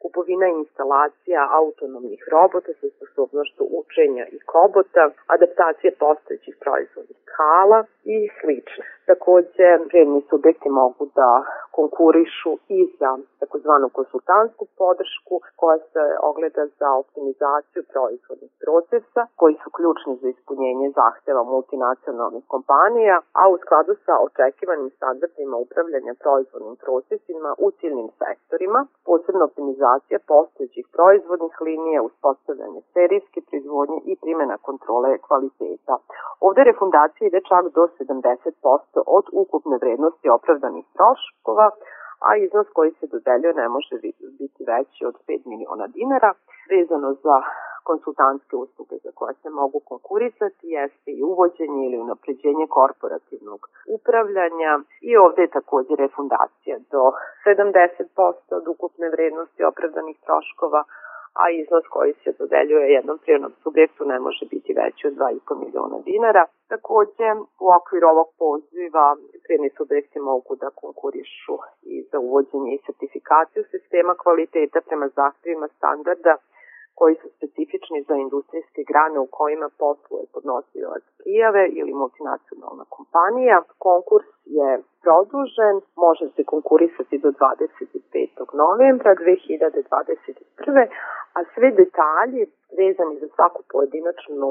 kupovina 0.04 0.48
instalacija 0.62 1.40
autonomnih 1.60 2.20
robota 2.34 2.72
sa 2.80 2.86
sposobnošću 2.94 3.64
učenja 3.80 4.24
i 4.36 4.38
kobota, 4.52 5.04
adaptacije 5.34 5.90
postojećih 6.04 6.54
proizvodnih 6.64 7.18
kala 7.36 7.80
i 8.14 8.16
slično. 8.38 8.84
Takođe, 9.10 9.68
privredni 9.88 10.22
subjekti 10.30 10.68
mogu 10.80 11.04
da 11.20 11.30
konkurišu 11.76 12.52
i 12.76 12.78
za 12.98 13.10
takozvanu 13.40 13.88
konsultantsku 13.98 14.64
podršku 14.80 15.34
koja 15.60 15.78
se 15.92 16.04
ogleda 16.30 16.62
za 16.80 16.88
optimizaciju 17.02 17.82
proizvodnih 17.92 18.52
procesa 18.64 19.22
koji 19.40 19.54
su 19.62 19.68
ključni 19.76 20.12
za 20.22 20.28
ispunjenje 20.34 20.88
zahteva 21.00 21.42
multinacionalnih 21.54 22.44
kompanija, 22.54 23.16
a 23.40 23.42
u 23.54 23.56
skladu 23.62 23.92
sa 24.04 24.14
očekivanim 24.26 24.90
standardima 24.98 25.56
upravljanja 25.64 26.14
proizvodnim 26.24 26.76
procesima 26.84 27.50
u 27.64 27.66
ciljnim 27.78 28.08
sektorima, 28.22 28.80
posebno 29.08 29.42
optimizacija 29.44 29.93
postojećih 30.32 30.86
proizvodnih 30.96 31.54
linija, 31.60 32.02
uspostavljanje 32.02 32.80
serijske 32.94 33.40
proizvodnje 33.48 33.98
i 34.10 34.16
primjena 34.22 34.56
kontrole 34.68 35.18
kvaliteta. 35.26 35.94
Ovde 36.46 36.62
refundacija 36.70 37.24
ide 37.26 37.40
čak 37.50 37.64
do 37.76 37.82
70% 37.98 39.02
od 39.18 39.24
ukupne 39.42 39.76
vrednosti 39.82 40.28
opravdanih 40.28 40.86
troškova, 40.96 41.66
a 42.26 42.36
iznos 42.36 42.68
koji 42.76 42.90
se 42.98 43.06
dodeljuje 43.14 43.54
ne 43.54 43.68
može 43.68 43.94
biti 44.40 44.62
veći 44.70 45.00
od 45.10 45.16
5 45.28 45.46
miliona 45.52 45.86
dinara. 45.86 46.30
Vezano 46.70 47.10
za 47.24 47.36
konsultantske 47.90 48.56
usluge 48.56 48.96
za 49.04 49.10
koje 49.18 49.34
se 49.42 49.50
mogu 49.50 49.78
konkurisati 49.90 50.64
jeste 50.76 51.10
i 51.12 51.22
uvođenje 51.22 51.80
ili 51.86 52.02
unapređenje 52.04 52.66
korporativnog 52.78 53.60
upravljanja 53.96 54.72
i 55.08 55.16
ovde 55.16 55.42
je 55.42 55.54
takođe 55.58 55.94
refundacija 56.04 56.76
do 56.92 57.02
70% 57.46 58.58
od 58.60 58.66
ukupne 58.74 59.06
vrednosti 59.14 59.64
opravdanih 59.70 60.16
troškova, 60.26 60.82
a 61.42 61.44
iznos 61.50 61.84
koji 61.94 62.12
se 62.22 62.30
dodeljuje 62.38 62.92
jednom 62.92 63.18
prijavnom 63.18 63.52
subjektu 63.62 64.02
ne 64.04 64.18
može 64.26 64.44
biti 64.50 64.76
veći 64.80 65.06
od 65.06 65.14
2,5 65.14 65.64
miliona 65.64 65.98
dinara. 66.08 66.44
Takođe, 66.68 67.28
u 67.64 67.66
okviru 67.78 68.06
ovog 68.14 68.28
poziva 68.38 69.06
prijavni 69.44 69.70
subjekti 69.78 70.18
mogu 70.30 70.52
da 70.62 70.76
konkurišu 70.82 71.56
i 71.82 71.94
za 72.10 72.18
uvođenje 72.26 72.70
i 72.74 72.82
sertifikaciju 72.86 73.62
sistema 73.70 74.14
kvaliteta 74.22 74.80
prema 74.88 75.08
zahtjevima 75.08 75.68
standarda 75.76 76.34
koji 76.98 77.14
su 77.20 77.28
specifični 77.36 77.98
za 78.08 78.14
industrijske 78.14 78.82
grane 78.90 79.18
u 79.18 79.28
kojima 79.38 79.68
posluje 79.78 80.24
podnosilac 80.34 81.04
prijave 81.18 81.64
ili 81.78 81.92
multinacionalna 82.02 82.84
kompanija. 82.96 83.56
Konkurs 83.78 84.28
je 84.44 84.68
produžen, 85.04 85.74
može 86.04 86.26
se 86.36 86.42
konkurisati 86.52 87.16
do 87.24 87.30
25. 87.30 88.54
novembra 88.62 89.12
2021. 89.14 90.86
a 91.36 91.40
sve 91.54 91.68
detalji 91.70 92.42
vezani 92.80 93.14
za 93.22 93.28
svaku 93.34 93.62
pojedinačnu 93.72 94.50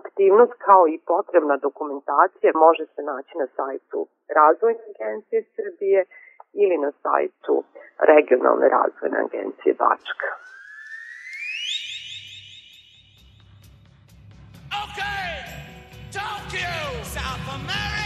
aktivnost 0.00 0.54
kao 0.68 0.82
i 0.88 1.02
potrebna 1.12 1.56
dokumentacija 1.56 2.50
može 2.66 2.84
se 2.86 3.02
naći 3.02 3.38
na 3.38 3.46
sajtu 3.56 4.06
Razvojne 4.38 4.82
agencije 4.92 5.40
Srbije 5.56 6.00
ili 6.62 6.76
na 6.78 6.90
sajtu 7.02 7.54
Regionalne 7.98 8.68
razvojne 8.68 9.18
agencije 9.26 9.74
Bačka. 9.82 10.28
Tokyo, 16.16 17.02
South 17.02 17.46
America. 17.46 18.05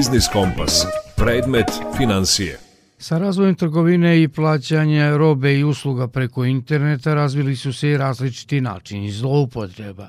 Biznis 0.00 0.28
Kompas. 0.32 0.86
Predmet 1.16 1.66
financije. 1.96 2.58
Sa 2.98 3.18
razvojem 3.18 3.54
trgovine 3.54 4.22
i 4.22 4.28
plaćanja 4.28 5.16
robe 5.16 5.58
i 5.58 5.64
usluga 5.64 6.08
preko 6.08 6.44
interneta 6.44 7.14
razvili 7.14 7.56
su 7.56 7.72
se 7.72 7.90
i 7.90 7.96
različiti 7.96 8.60
načini 8.60 9.10
zloupotreba. 9.10 10.08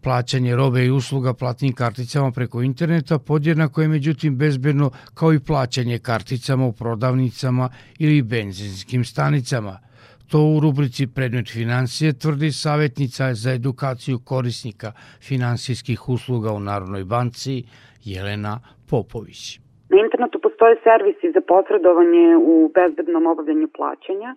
Plaćanje 0.00 0.56
robe 0.56 0.84
i 0.84 0.90
usluga 0.90 1.34
platnim 1.34 1.72
karticama 1.72 2.32
preko 2.32 2.62
interneta 2.62 3.18
podjednako 3.18 3.82
je 3.82 3.88
međutim 3.88 4.36
bezbedno 4.36 4.90
kao 5.14 5.34
i 5.34 5.40
plaćanje 5.40 5.98
karticama 5.98 6.66
u 6.66 6.72
prodavnicama 6.72 7.70
ili 7.98 8.22
benzinskim 8.22 9.04
stanicama. 9.04 9.78
To 10.26 10.44
u 10.44 10.60
rubrici 10.60 11.06
Predmet 11.06 11.50
financije 11.50 12.12
tvrdi 12.12 12.52
savjetnica 12.52 13.34
za 13.34 13.52
edukaciju 13.52 14.18
korisnika 14.18 14.92
finansijskih 15.20 16.08
usluga 16.08 16.52
u 16.52 16.60
Narodnoj 16.60 17.04
banci 17.04 17.64
Jelena 18.04 18.60
Popović. 18.90 19.42
Na 19.90 19.96
internetu 20.04 20.38
postoje 20.46 20.76
servisi 20.88 21.32
za 21.36 21.40
posredovanje 21.40 22.36
u 22.36 22.70
bezbednom 22.74 23.26
obavljanju 23.26 23.68
plaćanja 23.76 24.30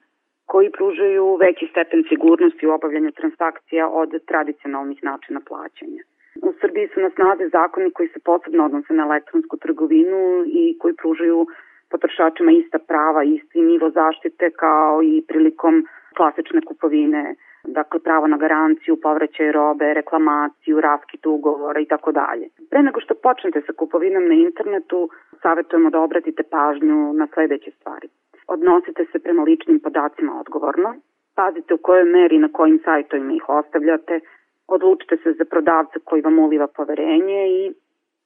koji 0.51 0.71
pružaju 0.77 1.25
veći 1.43 1.65
stepen 1.71 2.03
sigurnosti 2.09 2.67
u 2.67 2.73
obavljanju 2.77 3.11
transakcija 3.11 3.89
od 4.01 4.09
tradicionalnih 4.29 4.99
načina 5.03 5.39
plaćanja. 5.49 6.01
U 6.47 6.49
Srbiji 6.61 6.87
su 6.93 6.99
na 7.05 7.09
snazi 7.17 7.45
zakoni 7.57 7.91
koji 7.91 8.09
se 8.09 8.19
posebno 8.29 8.65
odnose 8.65 8.93
na 8.93 9.03
elektronsku 9.03 9.57
trgovinu 9.57 10.21
i 10.61 10.77
koji 10.79 10.93
pružaju 11.01 11.47
potrošačima 11.91 12.51
ista 12.51 12.79
prava, 12.79 13.23
isti 13.23 13.61
nivo 13.61 13.89
zaštite 13.89 14.51
kao 14.63 15.03
i 15.03 15.23
prilikom 15.27 15.75
klasične 16.17 16.61
kupovine 16.61 17.35
dakle 17.63 17.99
pravo 17.99 18.27
na 18.27 18.37
garanciju, 18.37 19.01
povraćaj 19.01 19.51
robe, 19.51 19.93
reklamaciju, 19.93 20.81
raskid 20.81 21.25
ugovora 21.25 21.79
i 21.79 21.85
tako 21.85 22.11
dalje. 22.11 22.47
Pre 22.69 22.81
nego 22.83 22.99
što 22.99 23.13
počnete 23.15 23.61
sa 23.61 23.73
kupovinom 23.73 24.27
na 24.27 24.33
internetu, 24.33 25.09
savjetujemo 25.41 25.89
da 25.89 25.99
obratite 25.99 26.43
pažnju 26.43 27.13
na 27.13 27.27
sledeće 27.33 27.71
stvari. 27.71 28.07
Odnosite 28.47 29.05
se 29.11 29.19
prema 29.19 29.43
ličnim 29.43 29.79
podacima 29.79 30.39
odgovorno, 30.39 30.95
pazite 31.35 31.73
u 31.73 31.77
kojoj 31.77 32.05
meri 32.05 32.35
i 32.35 32.39
na 32.39 32.49
kojim 32.51 32.79
sajtovima 32.85 33.33
ih 33.33 33.49
ostavljate, 33.49 34.19
odlučite 34.67 35.17
se 35.23 35.33
za 35.33 35.45
prodavca 35.45 35.99
koji 36.03 36.21
vam 36.21 36.39
uliva 36.39 36.67
poverenje 36.67 37.47
i 37.47 37.73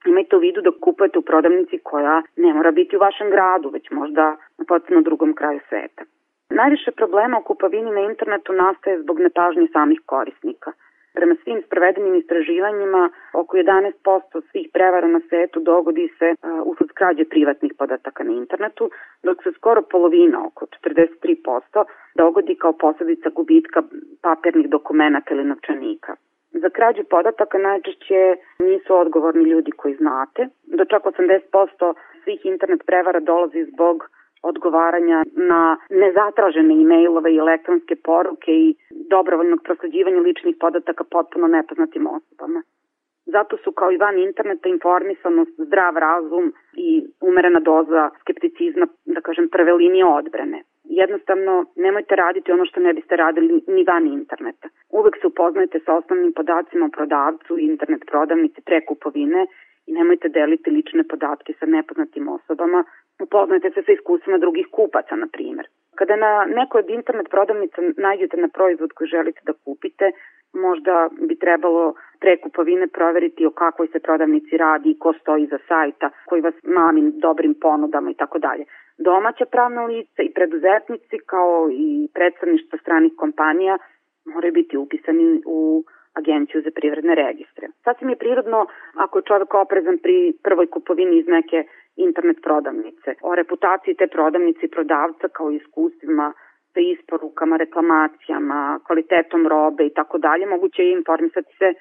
imajte 0.05 0.35
u 0.35 0.39
vidu 0.39 0.61
da 0.61 0.71
kupujete 0.81 1.19
u 1.19 1.21
prodavnici 1.21 1.79
koja 1.83 2.21
ne 2.35 2.53
mora 2.53 2.71
biti 2.71 2.95
u 2.95 2.99
vašem 2.99 3.29
gradu, 3.29 3.69
već 3.69 3.91
možda 3.91 4.35
na 4.57 4.65
potpuno 4.67 5.01
drugom 5.01 5.33
kraju 5.33 5.59
sveta. 5.69 6.03
Najviše 6.49 6.91
problema 6.91 7.39
u 7.39 7.43
kupovini 7.43 7.91
na 7.91 8.01
internetu 8.01 8.53
nastaje 8.53 9.01
zbog 9.01 9.19
nepažnje 9.19 9.67
samih 9.73 9.99
korisnika. 10.05 10.71
Prema 11.13 11.35
svim 11.43 11.61
sprovedenim 11.65 12.15
istraživanjima, 12.15 13.09
oko 13.33 13.57
11% 13.57 14.41
svih 14.51 14.69
prevara 14.73 15.07
na 15.07 15.21
svetu 15.29 15.59
dogodi 15.59 16.09
se 16.19 16.27
uh, 16.31 16.61
usled 16.65 16.89
krađe 16.93 17.25
privatnih 17.25 17.73
podataka 17.77 18.23
na 18.23 18.31
internetu, 18.31 18.89
dok 19.23 19.43
se 19.43 19.51
skoro 19.51 19.81
polovina, 19.81 20.45
oko 20.47 20.65
43%, 20.65 21.83
dogodi 22.15 22.55
kao 22.55 22.73
posledica 22.73 23.29
gubitka 23.29 23.83
papirnih 24.21 24.69
dokumenta 24.69 25.33
ili 25.33 25.43
novčanika. 25.43 26.15
Za 26.51 26.69
krađu 26.69 27.03
podataka 27.09 27.57
najčešće 27.57 28.35
nisu 28.59 28.95
odgovorni 28.95 29.43
ljudi 29.43 29.71
koji 29.71 29.95
znate, 29.95 30.47
do 30.63 30.85
čak 30.85 31.03
80% 31.03 31.93
svih 32.23 32.45
internet 32.45 32.81
prevara 32.85 33.19
dolazi 33.19 33.65
zbog 33.73 34.09
odgovaranja 34.51 35.23
na 35.51 35.77
nezatražene 35.89 36.73
e-mailove 36.81 37.33
i 37.33 37.41
elektronske 37.45 37.95
poruke 37.95 38.51
i 38.51 38.75
dobrovoljnog 39.13 39.59
prosleđivanja 39.63 40.19
ličnih 40.19 40.55
podataka 40.59 41.03
potpuno 41.03 41.47
nepoznatim 41.47 42.07
osobama. 42.07 42.61
Zato 43.25 43.57
su 43.57 43.71
kao 43.71 43.91
i 43.91 43.97
van 43.97 44.17
interneta 44.19 44.69
informisanost, 44.69 45.51
zdrav 45.57 45.97
razum 45.97 46.53
i 46.73 47.05
umerena 47.21 47.59
doza 47.59 48.09
skepticizma, 48.21 48.87
da 49.05 49.21
kažem, 49.21 49.49
prve 49.49 49.73
linije 49.73 50.05
odbrane. 50.05 50.63
Jednostavno, 50.83 51.65
nemojte 51.75 52.15
raditi 52.15 52.51
ono 52.51 52.65
što 52.65 52.79
ne 52.79 52.93
biste 52.93 53.15
radili 53.15 53.63
ni 53.67 53.83
van 53.83 54.07
interneta. 54.07 54.67
Uvek 54.89 55.15
se 55.21 55.27
upoznajte 55.27 55.79
sa 55.85 55.93
osnovnim 55.93 56.33
podacima 56.33 56.85
o 56.85 56.95
prodavcu 56.97 57.57
internet 57.59 58.03
prodavnici 58.11 58.61
pre 58.61 58.85
kupovine 58.85 59.47
i 59.87 59.93
nemojte 59.93 60.29
deliti 60.29 60.69
lične 60.69 61.03
podatke 61.03 61.53
sa 61.59 61.65
nepoznatim 61.65 62.27
osobama. 62.27 62.83
Upoznajte 63.23 63.69
se 63.69 63.81
sa 63.85 63.91
iskustvima 63.91 64.37
drugih 64.37 64.67
kupaca, 64.71 65.15
na 65.15 65.27
primjer. 65.31 65.67
Kada 65.95 66.15
na 66.15 66.45
nekoj 66.45 66.79
od 66.79 66.89
internet 66.89 67.27
prodavnica 67.29 67.81
nađete 67.97 68.37
na 68.37 68.47
proizvod 68.47 68.91
koji 68.91 69.07
želite 69.07 69.41
da 69.43 69.53
kupite, 69.53 70.11
možda 70.53 71.09
bi 71.27 71.39
trebalo 71.39 71.93
pre 72.19 72.37
kupovine 72.37 72.87
proveriti 72.87 73.45
o 73.45 73.51
kakvoj 73.51 73.87
se 73.87 73.99
prodavnici 73.99 74.57
radi 74.57 74.89
i 74.89 74.99
ko 74.99 75.13
stoji 75.13 75.43
iza 75.43 75.57
sajta, 75.67 76.09
koji 76.25 76.41
vas 76.41 76.53
mami 76.63 77.11
dobrim 77.15 77.53
ponudama 77.61 78.11
i 78.11 78.13
tako 78.13 78.39
dalje. 78.39 78.65
Domaća 78.97 79.45
pravna 79.45 79.85
lica 79.85 80.21
i 80.23 80.33
preduzetnici 80.33 81.17
kao 81.25 81.69
i 81.71 82.09
predstavništva 82.13 82.79
stranih 82.79 83.11
kompanija 83.17 83.77
moraju 84.25 84.53
biti 84.53 84.77
upisani 84.77 85.41
u 85.45 85.83
agenciju 86.13 86.61
za 86.61 86.71
privredne 86.75 87.15
registre. 87.15 87.67
Sasvim 87.83 88.09
je 88.09 88.21
prirodno 88.23 88.67
ako 88.95 89.17
je 89.17 89.27
čovek 89.27 89.53
oprezan 89.53 89.97
pri 89.97 90.33
prvoj 90.43 90.67
kupovini 90.67 91.17
iz 91.17 91.27
neke 91.27 91.63
internet 91.95 92.37
prodavnice. 92.43 93.15
O 93.21 93.35
reputaciji 93.35 93.95
te 93.95 94.07
prodavnice 94.07 94.65
i 94.65 94.69
prodavca 94.69 95.27
kao 95.27 95.51
iskustvima 95.51 96.33
sa 96.73 96.79
isporukama, 96.79 97.57
reklamacijama, 97.57 98.79
kvalitetom 98.85 99.47
robe 99.47 99.85
i 99.85 99.93
tako 99.93 100.17
dalje, 100.17 100.45
moguće 100.45 100.81
je 100.83 100.91
informisati 100.91 101.55
se 101.57 101.73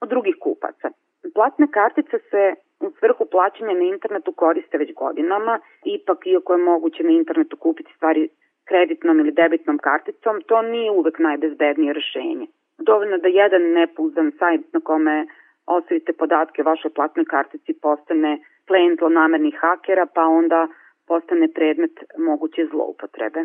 od 0.00 0.08
drugih 0.08 0.36
kupaca. 0.40 0.90
Platne 1.34 1.66
kartice 1.70 2.18
se 2.30 2.54
u 2.80 2.90
svrhu 2.98 3.24
plaćanja 3.30 3.74
na 3.74 3.84
internetu 3.84 4.32
koriste 4.32 4.78
već 4.78 4.94
godinama, 4.94 5.60
ipak 5.84 6.26
iako 6.26 6.52
je 6.52 6.58
moguće 6.58 7.02
na 7.02 7.10
internetu 7.10 7.56
kupiti 7.56 7.92
stvari 7.96 8.28
kreditnom 8.64 9.20
ili 9.20 9.32
debitnom 9.32 9.78
karticom, 9.78 10.42
to 10.46 10.62
nije 10.62 10.90
uvek 10.90 11.18
najbezbednije 11.18 11.92
rešenje. 11.92 12.46
Dovoljno 12.78 13.18
da 13.18 13.28
jedan 13.28 13.62
nepouzdan 13.62 14.32
sajt 14.38 14.72
na 14.72 14.80
kome 14.80 15.26
ostavite 15.66 16.12
podatke 16.12 16.62
o 16.62 16.64
vašoj 16.64 16.90
platnoj 16.90 17.24
kartici 17.24 17.80
postane 17.82 18.38
plen 18.66 18.96
zlonamernih 18.96 19.54
hakera, 19.60 20.06
pa 20.14 20.22
onda 20.22 20.68
postane 21.08 21.48
predmet 21.54 21.92
moguće 22.18 22.66
zloupotrebe. 22.70 23.44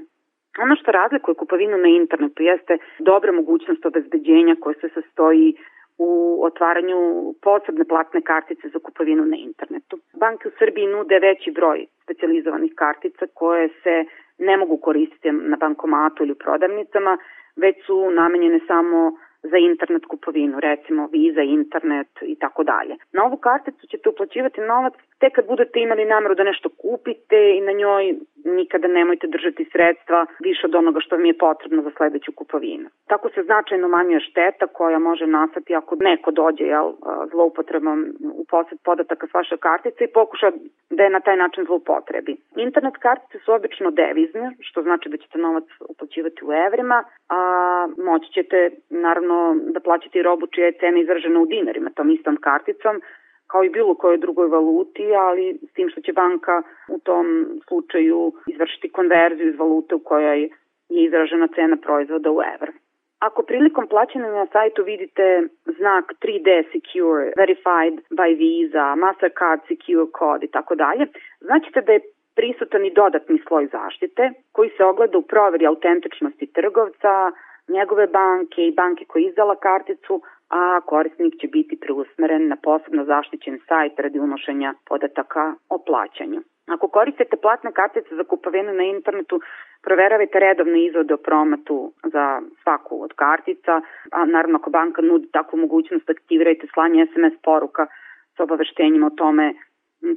Ono 0.63 0.75
što 0.75 0.91
razlikuje 0.91 1.35
kupovinu 1.35 1.77
na 1.77 1.87
internetu 1.87 2.43
jeste 2.43 2.77
dobra 2.99 3.31
mogućnost 3.31 3.85
obezbeđenja 3.85 4.55
koja 4.59 4.73
se 4.81 4.89
sastoji 4.93 5.55
u 5.97 6.39
otvaranju 6.43 6.97
posebne 7.41 7.85
platne 7.85 8.21
kartice 8.21 8.69
za 8.69 8.79
kupovinu 8.79 9.25
na 9.25 9.37
internetu. 9.37 9.99
Banke 10.19 10.47
u 10.47 10.51
Srbiji 10.59 10.87
nude 10.87 11.19
veći 11.19 11.51
broj 11.51 11.85
specializovanih 12.03 12.73
kartica 12.75 13.25
koje 13.33 13.69
se 13.83 14.05
ne 14.37 14.57
mogu 14.57 14.77
koristiti 14.77 15.31
na 15.31 15.57
bankomatu 15.57 16.23
ili 16.23 16.31
u 16.31 16.41
prodavnicama, 16.43 17.17
već 17.55 17.75
su 17.85 18.11
namenjene 18.11 18.59
samo 18.67 19.11
za 19.43 19.57
internet 19.57 20.05
kupovinu, 20.05 20.59
recimo 20.59 21.07
Visa, 21.11 21.41
internet 21.41 22.07
i 22.21 22.35
tako 22.35 22.63
dalje. 22.63 22.95
Na 23.11 23.23
ovu 23.25 23.37
karticu 23.37 23.87
ćete 23.87 24.09
uplaćivati 24.09 24.61
novac 24.61 24.93
tek 25.19 25.35
kad 25.35 25.47
budete 25.47 25.79
imali 25.79 26.05
nameru 26.05 26.35
da 26.35 26.43
nešto 26.43 26.69
kupite 26.69 27.39
i 27.57 27.61
na 27.61 27.71
njoj 27.71 28.15
nikada 28.45 28.87
nemojte 28.87 29.27
držati 29.27 29.69
sredstva 29.71 30.25
više 30.39 30.67
od 30.67 30.75
onoga 30.75 30.99
što 30.99 31.15
vam 31.15 31.25
je 31.25 31.37
potrebno 31.37 31.81
za 31.81 31.91
sledeću 31.97 32.31
kupovinu. 32.31 32.89
Tako 33.07 33.29
se 33.29 33.43
značajno 33.43 33.87
manjuje 33.87 34.19
šteta 34.19 34.67
koja 34.67 34.99
može 34.99 35.27
nastati 35.27 35.75
ako 35.75 35.95
neko 35.99 36.31
dođe 36.31 36.63
jel, 36.63 36.91
zloupotrebom 37.31 38.05
u 38.33 38.45
posed 38.49 38.77
podataka 38.83 39.27
s 39.27 39.33
vaše 39.33 39.57
kartice 39.57 40.03
i 40.03 40.13
pokuša 40.13 40.51
da 40.89 41.03
je 41.03 41.09
na 41.09 41.19
taj 41.19 41.37
način 41.37 41.65
zloupotrebi. 41.65 42.37
Internet 42.55 42.97
kartice 42.97 43.39
su 43.39 43.51
obično 43.53 43.91
devizne, 43.91 44.51
što 44.59 44.81
znači 44.81 45.09
da 45.09 45.17
ćete 45.17 45.37
novac 45.37 45.63
uplaćivati 45.89 46.45
u 46.45 46.51
evrima, 46.53 47.03
a 47.29 47.41
moći 47.97 48.31
ćete 48.33 48.69
naravno 48.89 49.28
da 49.73 49.79
plaćate 49.79 50.23
robu 50.23 50.47
čija 50.47 50.65
je 50.65 50.79
cena 50.79 50.99
izražena 50.99 51.39
u 51.39 51.45
dinarima 51.45 51.89
tom 51.89 52.09
istom 52.09 52.37
karticom, 52.37 53.01
kao 53.47 53.63
i 53.63 53.69
bilo 53.69 53.95
kojoj 53.95 54.17
drugoj 54.17 54.47
valuti, 54.47 55.15
ali 55.15 55.59
s 55.69 55.73
tim 55.73 55.89
što 55.89 56.01
će 56.01 56.13
banka 56.13 56.61
u 56.89 56.99
tom 56.99 57.25
slučaju 57.67 58.33
izvršiti 58.47 58.89
konverziju 58.89 59.49
iz 59.49 59.59
valute 59.59 59.95
u 59.95 59.99
kojoj 59.99 60.41
je 60.41 60.49
izražena 60.89 61.47
cena 61.47 61.77
proizvoda 61.77 62.31
u 62.31 62.39
evra. 62.55 62.71
Ako 63.19 63.43
prilikom 63.43 63.87
plaćanja 63.87 64.27
na 64.27 64.47
sajtu 64.51 64.83
vidite 64.83 65.47
znak 65.77 66.05
3D 66.21 66.49
Secure, 66.71 67.33
Verified 67.37 67.95
by 68.19 68.37
Visa, 68.37 68.95
Mastercard 68.95 69.61
Secure 69.67 70.07
Code 70.19 70.45
i 70.45 70.51
tako 70.51 70.75
dalje, 70.75 71.07
značite 71.39 71.81
da 71.81 71.91
je 71.91 72.01
prisutan 72.35 72.85
i 72.85 72.93
dodatni 72.93 73.41
sloj 73.47 73.67
zaštite 73.71 74.31
koji 74.51 74.69
se 74.77 74.83
ogleda 74.83 75.17
u 75.17 75.21
proveri 75.21 75.65
autentičnosti 75.65 76.53
trgovca, 76.53 77.31
njegove 77.69 78.07
banke 78.07 78.67
i 78.67 78.75
banke 78.81 79.05
koja 79.05 79.29
izdala 79.29 79.55
karticu, 79.55 80.21
a 80.49 80.81
korisnik 80.85 81.33
će 81.41 81.47
biti 81.47 81.79
preusmeren 81.79 82.47
na 82.47 82.55
posebno 82.63 83.05
zaštićen 83.05 83.59
sajt 83.67 83.99
radi 83.99 84.19
unošenja 84.19 84.73
podataka 84.89 85.53
o 85.69 85.77
plaćanju. 85.77 86.41
Ako 86.67 86.87
koristite 86.87 87.37
platne 87.37 87.71
kartice 87.71 88.15
za 88.15 88.23
kupovinu 88.23 88.73
na 88.73 88.83
internetu, 88.83 89.41
proveravajte 89.83 90.39
redovne 90.39 90.85
izvode 90.85 91.13
o 91.13 91.17
promatu 91.17 91.93
za 92.03 92.41
svaku 92.63 93.03
od 93.03 93.13
kartica, 93.13 93.81
a 94.11 94.25
naravno 94.25 94.57
ako 94.57 94.69
banka 94.69 95.01
nudi 95.01 95.27
takvu 95.31 95.57
mogućnost, 95.59 96.09
aktivirajte 96.09 96.67
slanje 96.73 97.07
SMS 97.13 97.41
poruka 97.43 97.87
sa 98.37 98.43
obaveštenjima 98.43 99.07
o 99.07 99.17
tome 99.21 99.53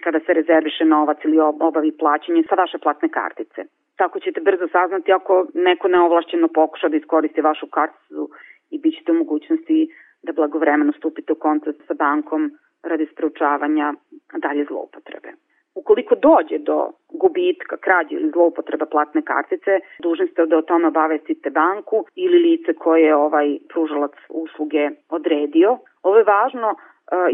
kada 0.04 0.20
se 0.20 0.32
rezerviše 0.32 0.84
novac 0.84 1.18
ili 1.24 1.38
obavi 1.40 1.96
plaćanje 1.98 2.42
sa 2.48 2.54
vaše 2.54 2.78
platne 2.78 3.08
kartice. 3.08 3.64
Tako 3.96 4.20
ćete 4.20 4.40
brzo 4.40 4.68
saznati 4.72 5.12
ako 5.12 5.46
neko 5.54 5.88
neovlašćeno 5.88 6.48
pokuša 6.48 6.88
da 6.88 6.96
iskoristi 6.96 7.40
vašu 7.40 7.66
karticu 7.66 8.30
i 8.70 8.78
bit 8.78 8.98
ćete 8.98 9.12
u 9.12 9.14
mogućnosti 9.14 9.88
da 10.22 10.32
blagovremeno 10.32 10.92
stupite 10.92 11.32
u 11.32 11.36
kontakt 11.36 11.78
sa 11.86 11.94
bankom 11.94 12.50
radi 12.82 13.06
sprečavanja 13.12 13.94
dalje 14.38 14.64
zloupotrebe. 14.64 15.32
Ukoliko 15.74 16.14
dođe 16.14 16.58
do 16.58 16.90
gubitka, 17.08 17.76
krađe 17.76 18.14
ili 18.14 18.30
zloupotreba 18.30 18.86
platne 18.86 19.22
kartice, 19.22 19.80
dužni 20.02 20.26
ste 20.26 20.46
da 20.46 20.56
o 20.58 20.62
tome 20.62 20.88
obavestite 20.88 21.50
banku 21.50 22.04
ili 22.14 22.38
lice 22.38 22.74
koje 22.74 23.02
je 23.02 23.16
ovaj 23.16 23.58
pružalac 23.68 24.12
usluge 24.28 24.90
odredio. 25.08 25.78
Ovo 26.02 26.16
je 26.16 26.24
važno 26.24 26.74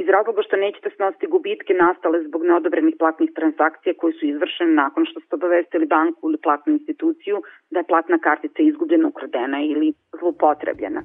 iz 0.01 0.09
razloga 0.09 0.43
što 0.43 0.57
nećete 0.57 0.91
snositi 0.97 1.27
gubitke 1.27 1.75
nastale 1.75 2.23
zbog 2.23 2.43
neodobrenih 2.45 2.95
platnih 2.99 3.31
transakcija 3.35 3.95
koje 3.99 4.13
su 4.13 4.27
izvršene 4.27 4.73
nakon 4.73 5.07
što 5.07 5.21
ste 5.21 5.35
obavestili 5.37 5.87
banku 5.87 6.29
ili 6.29 6.39
platnu 6.47 6.73
instituciju 6.73 7.43
da 7.71 7.79
je 7.81 7.91
platna 7.93 8.19
kartica 8.19 8.63
izgubljena, 8.63 9.09
ukradena 9.09 9.59
ili 9.63 9.93
zlupotrebljena. 10.21 11.03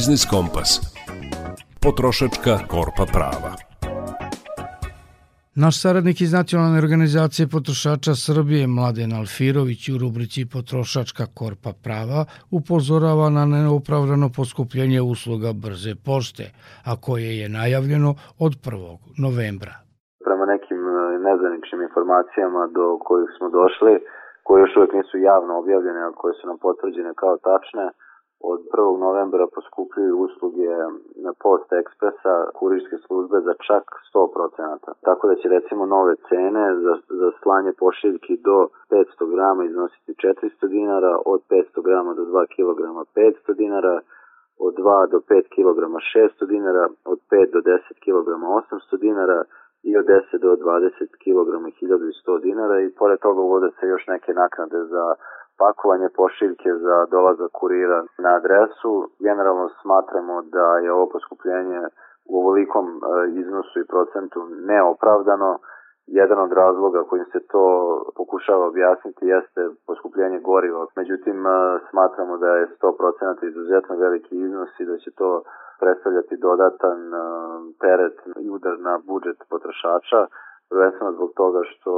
Biznis 0.00 0.24
Kompas. 0.34 0.70
Potrošačka 1.84 2.54
korpa 2.74 3.04
prava. 3.16 3.52
Naš 5.64 5.74
saradnik 5.82 6.18
iz 6.20 6.32
Nacionalne 6.40 6.78
organizacije 6.84 7.44
potrošača 7.54 8.12
Srbije 8.26 8.62
Mladen 8.76 9.12
Alfirović 9.20 9.82
u 9.94 9.96
rubrici 10.02 10.40
Potrošačka 10.54 11.24
korpa 11.40 11.72
prava 11.86 12.20
upozorava 12.58 13.26
na 13.36 13.44
neopravdano 13.54 14.28
poskupljenje 14.38 15.00
usluga 15.14 15.50
brze 15.64 15.92
pošte, 16.08 16.44
a 16.90 16.92
koje 17.06 17.30
je 17.40 17.54
najavljeno 17.60 18.10
od 18.46 18.52
1. 18.64 18.96
novembra. 19.24 19.74
Prema 20.26 20.44
nekim 20.52 20.80
e, 20.96 20.98
nezaničnim 21.28 21.80
informacijama 21.88 22.62
do 22.76 22.86
kojih 23.08 23.28
smo 23.36 23.46
došli, 23.58 23.94
koje 24.44 24.58
još 24.60 24.74
uvek 24.76 24.92
nisu 24.98 25.16
javno 25.30 25.52
objavljene, 25.62 26.00
a 26.08 26.16
koje 26.20 26.32
su 26.38 26.44
nam 26.50 26.58
potvrđene 26.66 27.12
kao 27.22 27.34
tačne, 27.48 27.86
od 28.40 28.60
1. 28.72 28.98
novembra 29.06 29.46
poskupljuju 29.54 30.18
usluge 30.26 30.68
na 31.24 31.32
Post 31.42 31.72
Ekspresa 31.72 32.34
kurirske 32.58 32.96
službe 33.06 33.36
za 33.40 33.54
čak 33.66 33.84
100%. 34.14 34.92
Tako 35.08 35.28
da 35.28 35.34
će 35.34 35.48
recimo 35.48 35.86
nove 35.86 36.14
cene 36.28 36.64
za, 36.84 36.94
za 37.20 37.30
slanje 37.42 37.72
pošiljki 37.78 38.34
do 38.36 38.68
500 38.90 39.30
grama 39.34 39.64
iznositi 39.64 40.12
400 40.12 40.68
dinara, 40.68 41.12
od 41.26 41.40
500 41.50 41.82
grama 41.88 42.14
do 42.14 42.22
2 42.22 42.46
kg 42.54 42.80
500 43.16 43.54
dinara, 43.62 44.00
od 44.66 44.74
2 44.74 45.10
do 45.12 45.18
5 45.18 45.42
kg 45.56 45.78
600 46.14 46.46
dinara, 46.46 46.84
od 47.04 47.18
5 47.30 47.52
do 47.54 47.60
10 47.60 47.80
kg 48.04 48.28
800 48.88 49.00
dinara 49.00 49.44
i 49.82 49.96
od 49.96 50.04
10 50.04 50.38
do 50.38 50.50
20 50.56 50.90
kg 51.24 51.50
1100 51.80 52.40
dinara 52.42 52.80
i 52.80 52.94
pored 52.98 53.18
toga 53.20 53.40
uvode 53.40 53.70
se 53.80 53.86
još 53.86 54.06
neke 54.06 54.32
naknade 54.34 54.78
za 54.84 55.04
pakovanje 55.62 56.08
pošiljke 56.20 56.70
za 56.84 56.96
dolazak 57.14 57.50
kurira 57.60 58.00
na 58.24 58.30
adresu. 58.38 58.92
Generalno 59.26 59.66
smatramo 59.82 60.42
da 60.42 60.66
je 60.84 60.92
ovo 60.92 61.06
poskupljenje 61.14 61.80
u 62.32 62.34
ovolikom 62.40 62.86
e, 62.88 63.00
iznosu 63.40 63.74
i 63.80 63.90
procentu 63.92 64.38
neopravdano. 64.70 65.50
Jedan 66.20 66.38
od 66.46 66.52
razloga 66.52 67.00
kojim 67.08 67.24
se 67.32 67.40
to 67.52 67.64
pokušava 68.16 68.66
objasniti 68.66 69.26
jeste 69.26 69.60
poskupljenje 69.86 70.38
goriva. 70.40 70.86
Međutim, 70.96 71.46
e, 71.46 71.50
smatramo 71.90 72.36
da 72.36 72.50
je 72.56 72.68
100% 72.82 73.48
izuzetno 73.50 73.96
veliki 73.96 74.34
iznos 74.36 74.70
i 74.80 74.84
da 74.84 74.96
će 74.98 75.10
to 75.10 75.42
predstavljati 75.80 76.36
dodatan 76.36 76.98
e, 77.14 77.18
teret 77.80 78.18
i 78.44 78.50
udar 78.50 78.76
na 78.78 78.94
budžet 79.06 79.38
potrošača, 79.50 80.20
prvenstveno 80.70 81.12
zbog 81.12 81.30
toga 81.40 81.60
što 81.70 81.92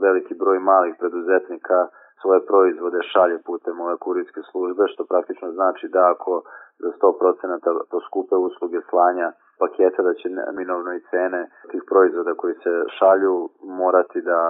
veliki 0.00 0.34
broj 0.34 0.58
malih 0.58 0.94
preduzetnika 0.98 1.78
svoje 2.22 2.40
proizvode 2.50 3.00
šalje 3.12 3.38
putem 3.48 3.80
ove 3.80 3.96
kurirske 4.04 4.40
službe, 4.50 4.82
što 4.92 5.10
praktično 5.12 5.48
znači 5.52 5.88
da 5.88 6.02
ako 6.14 6.32
za 6.82 6.90
100% 6.98 7.80
poskupe 7.90 8.36
usluge 8.36 8.80
slanja 8.90 9.28
paketa, 9.62 10.00
da 10.08 10.14
će 10.20 10.26
minovno 10.60 10.90
i 10.94 11.04
cene 11.10 11.40
tih 11.70 11.82
proizvoda 11.90 12.32
koji 12.34 12.54
se 12.54 12.72
šalju 12.98 13.34
morati 13.82 14.18
da 14.30 14.40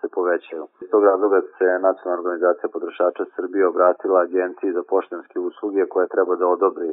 se 0.00 0.06
povećaju. 0.16 0.64
Iz 0.82 0.88
tog 0.90 1.02
razloga 1.04 1.40
se 1.58 1.68
Nacionalna 1.88 2.20
organizacija 2.20 2.74
potrošača 2.76 3.24
Srbije 3.36 3.66
obratila 3.66 4.20
agenciji 4.20 4.76
za 4.78 4.82
poštanske 4.92 5.38
usluge 5.48 5.82
koja 5.92 6.14
treba 6.14 6.34
da 6.36 6.46
odobri 6.56 6.90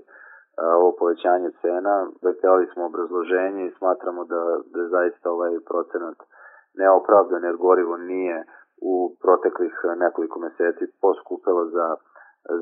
ovo 0.78 0.92
povećanje 1.00 1.50
cena. 1.62 2.08
Dakle, 2.22 2.66
smo 2.74 2.86
obrazloženje 2.86 3.64
i 3.66 3.76
smatramo 3.78 4.22
da, 4.26 4.42
da 4.74 4.88
zaista 4.96 5.32
ovaj 5.32 5.54
procenat 5.70 6.18
neopravdan 6.82 7.44
jer 7.44 7.56
gorivo 7.56 7.98
nije 7.98 8.44
u 8.82 9.16
proteklih 9.22 9.74
nekoliko 9.98 10.40
meseci 10.40 10.86
poskupelo 11.02 11.66
za, 11.66 11.88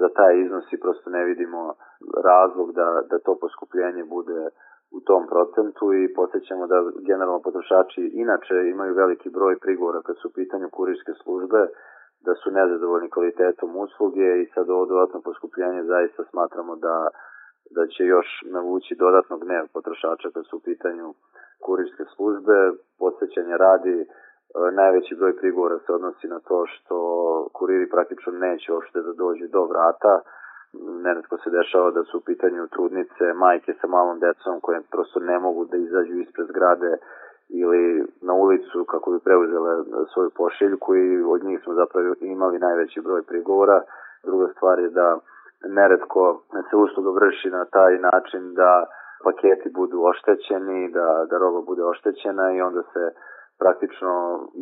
za 0.02 0.10
taj 0.18 0.42
iznos 0.44 0.74
i 0.74 0.80
prosto 0.80 1.10
ne 1.10 1.24
vidimo 1.24 1.74
razlog 2.24 2.72
da, 2.72 3.02
da 3.10 3.20
to 3.20 3.38
poskupljenje 3.42 4.04
bude 4.04 4.50
u 4.92 5.00
tom 5.00 5.28
procentu 5.28 5.94
i 5.94 6.14
podsjećamo 6.14 6.68
da 6.68 6.78
generalno 7.10 7.42
potrošači 7.42 8.02
inače 8.14 8.56
imaju 8.74 8.94
veliki 8.94 9.30
broj 9.30 9.60
prigovora 9.60 10.02
kad 10.02 10.16
su 10.18 10.28
u 10.28 10.36
pitanju 10.40 10.70
kurirske 10.70 11.14
službe, 11.24 11.62
da 12.26 12.34
su 12.36 12.52
nezadovoljni 12.52 13.10
kvalitetom 13.10 13.76
usluge 13.76 14.30
i 14.42 14.50
sad 14.54 14.70
ovo 14.70 14.86
dodatno 14.86 15.22
poskupljenje 15.22 15.84
zaista 15.84 16.24
smatramo 16.32 16.76
da, 16.76 17.08
da 17.76 17.88
će 17.88 18.04
još 18.04 18.28
navući 18.46 18.96
dodatno 18.96 19.38
gnev 19.38 19.64
potrošača 19.74 20.28
kad 20.34 20.44
su 20.50 20.58
u 20.58 20.66
pitanju 20.70 21.14
kurirske 21.66 22.04
službe. 22.16 22.58
Podsjećanje 23.00 23.58
radi 23.58 23.98
E, 24.00 24.27
najveći 24.74 25.16
broj 25.16 25.38
prigovora 25.38 25.80
se 25.80 25.94
odnosi 25.94 26.28
na 26.28 26.40
to 26.40 26.66
što 26.66 26.98
kuriri 27.54 27.90
praktično 27.90 28.32
neće 28.34 28.74
uopšte 28.74 29.02
da 29.02 29.14
dođu 29.14 29.48
do 29.48 29.64
vrata. 29.66 30.22
Neretko 31.04 31.38
se 31.38 31.50
dešava 31.50 31.92
da 31.92 32.04
su 32.04 32.18
u 32.18 32.22
pitanju 32.22 32.68
trudnice, 32.68 33.34
majke 33.36 33.74
sa 33.82 33.88
malom 33.88 34.20
decom 34.20 34.60
koje 34.62 34.82
prosto 34.92 35.20
ne 35.20 35.40
mogu 35.40 35.66
da 35.66 35.78
izađu 35.78 36.14
ispred 36.14 36.48
zgrade 36.48 36.98
ili 37.50 38.06
na 38.22 38.34
ulicu 38.34 38.86
kako 38.86 39.12
bi 39.12 39.20
preuzele 39.20 39.84
svoju 40.14 40.30
pošiljku 40.36 40.96
i 40.96 41.24
od 41.24 41.44
njih 41.44 41.60
smo 41.64 41.74
zapravo 41.74 42.16
imali 42.22 42.60
najveći 42.60 43.02
broj 43.02 43.24
prigovora. 43.24 43.82
Druga 44.24 44.48
stvar 44.56 44.80
je 44.80 44.90
da 44.90 45.20
neretko 45.64 46.42
se 46.70 46.76
usluga 46.76 47.12
vrši 47.12 47.50
na 47.50 47.66
taj 47.66 48.00
način 48.00 48.54
da 48.54 48.86
paketi 49.24 49.70
budu 49.70 50.02
oštećeni, 50.04 50.92
da, 50.92 51.26
da 51.30 51.38
roba 51.38 51.62
bude 51.62 51.84
oštećena 51.84 52.52
i 52.52 52.62
onda 52.62 52.84
se 52.94 53.12
praktično 53.60 54.14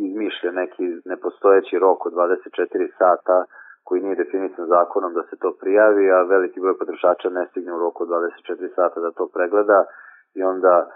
izmišlja 0.07 0.51
neki 0.51 0.85
nepostojeći 1.05 1.79
rok 1.79 2.05
od 2.05 2.13
24 2.13 2.97
sata 2.97 3.45
koji 3.85 4.01
nije 4.01 4.15
definisan 4.15 4.65
zakonom 4.67 5.13
da 5.13 5.23
se 5.23 5.35
to 5.41 5.49
prijavi, 5.61 6.11
a 6.11 6.21
veliki 6.21 6.59
broj 6.59 6.77
potrošača 6.77 7.29
ne 7.29 7.47
stigne 7.49 7.73
u 7.73 7.79
roku 7.79 8.03
od 8.03 8.09
24 8.09 8.75
sata 8.75 8.99
da 9.01 9.11
to 9.11 9.27
pregleda 9.33 9.79
i 10.35 10.43
onda 10.43 10.73
e, 10.85 10.87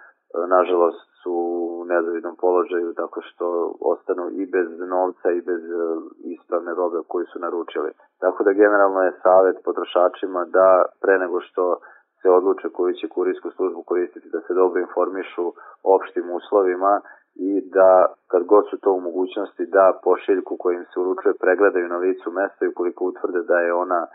nažalost 0.47 1.09
su 1.23 1.33
u 1.79 1.85
nezavidnom 1.85 2.35
položaju 2.35 2.93
tako 2.93 3.21
što 3.21 3.73
ostanu 3.81 4.25
i 4.31 4.45
bez 4.55 4.69
novca 4.79 5.31
i 5.31 5.41
bez 5.41 5.63
e, 5.63 5.75
ispravne 6.35 6.73
robe 6.73 6.99
koju 7.07 7.25
su 7.25 7.39
naručili. 7.39 7.91
Tako 8.19 8.43
da 8.43 8.59
generalno 8.61 9.01
je 9.03 9.19
savet 9.23 9.57
potrošačima 9.65 10.45
da 10.45 10.85
pre 11.01 11.17
nego 11.17 11.41
što 11.41 11.63
se 12.21 12.29
odluče 12.29 12.69
koju 12.69 12.93
će 12.93 13.07
kurijsku 13.07 13.49
službu 13.51 13.83
koristiti 13.83 14.29
da 14.29 14.41
se 14.41 14.53
dobro 14.53 14.81
informišu 14.81 15.53
opštim 15.83 16.31
uslovima 16.31 17.01
i 17.35 17.69
da 17.75 18.05
kad 18.27 18.43
god 18.43 18.63
su 18.69 18.77
to 18.77 18.91
u 18.93 19.01
mogućnosti 19.01 19.65
da 19.65 19.99
pošiljku 20.03 20.57
kojim 20.57 20.83
se 20.93 20.99
uručuje 20.99 21.33
pregledaju 21.41 21.87
na 21.87 21.97
licu 21.97 22.31
mesta 22.31 22.65
i 22.65 22.67
ukoliko 22.67 23.05
utvrde 23.05 23.41
da 23.41 23.59
je 23.59 23.73
ona 23.73 24.07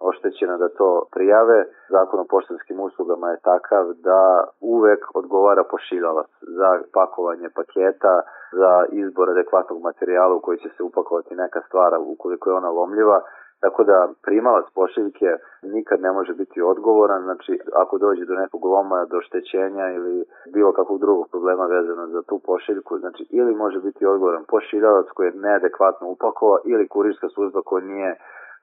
oštećena 0.00 0.56
da 0.56 0.68
to 0.68 0.90
prijave. 1.12 1.64
Zakon 1.88 2.20
o 2.20 2.30
poštanskim 2.30 2.80
uslugama 2.80 3.30
je 3.30 3.40
takav 3.50 3.84
da 4.08 4.44
uvek 4.60 5.02
odgovara 5.14 5.64
pošiljalac 5.70 6.30
za 6.58 6.70
pakovanje 6.94 7.48
paketa, 7.54 8.14
za 8.52 8.72
izbor 8.92 9.30
adekvatnog 9.30 9.82
materijala 9.82 10.34
u 10.34 10.40
koji 10.40 10.58
će 10.58 10.68
se 10.76 10.82
upakovati 10.82 11.34
neka 11.34 11.60
stvara 11.68 11.98
ukoliko 11.98 12.50
je 12.50 12.56
ona 12.56 12.70
lomljiva 12.70 13.20
Tako 13.60 13.84
da 13.84 14.08
primalac 14.22 14.66
pošiljke 14.74 15.30
nikad 15.62 16.00
ne 16.00 16.12
može 16.12 16.32
biti 16.34 16.62
odgovoran, 16.62 17.22
znači 17.22 17.60
ako 17.74 17.98
dođe 17.98 18.24
do 18.24 18.34
nekog 18.34 18.64
loma, 18.64 19.04
do 19.04 19.20
štećenja 19.20 19.86
ili 19.96 20.24
bilo 20.54 20.72
kakvog 20.72 20.98
drugog 21.00 21.26
problema 21.30 21.64
vezano 21.66 22.06
za 22.06 22.22
tu 22.22 22.40
pošiljku, 22.46 22.98
znači 22.98 23.26
ili 23.30 23.54
može 23.54 23.78
biti 23.80 24.06
odgovoran 24.06 24.44
pošiljalac 24.48 25.06
koji 25.14 25.26
je 25.26 25.40
neadekvatno 25.46 26.08
upakovao 26.08 26.58
ili 26.64 26.88
kurirska 26.88 27.28
služba 27.28 27.60
koja 27.62 27.84
nije 27.84 28.16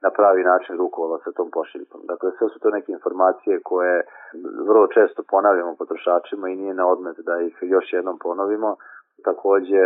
na 0.06 0.10
pravi 0.18 0.44
način 0.44 0.78
rukovala 0.78 1.18
sa 1.24 1.32
tom 1.32 1.50
pošiljkom. 1.52 2.02
Dakle, 2.12 2.32
sve 2.38 2.50
su 2.50 2.60
to 2.60 2.70
neke 2.70 2.92
informacije 2.92 3.60
koje 3.64 3.96
vrlo 4.70 4.88
često 4.88 5.24
ponavljamo 5.32 5.76
potrošačima 5.82 6.50
i 6.50 6.60
nije 6.62 6.74
na 6.74 6.86
odmet 6.88 7.18
da 7.28 7.36
ih 7.42 7.56
još 7.62 7.94
jednom 7.94 8.18
ponovimo, 8.20 8.76
Takođe, 9.30 9.82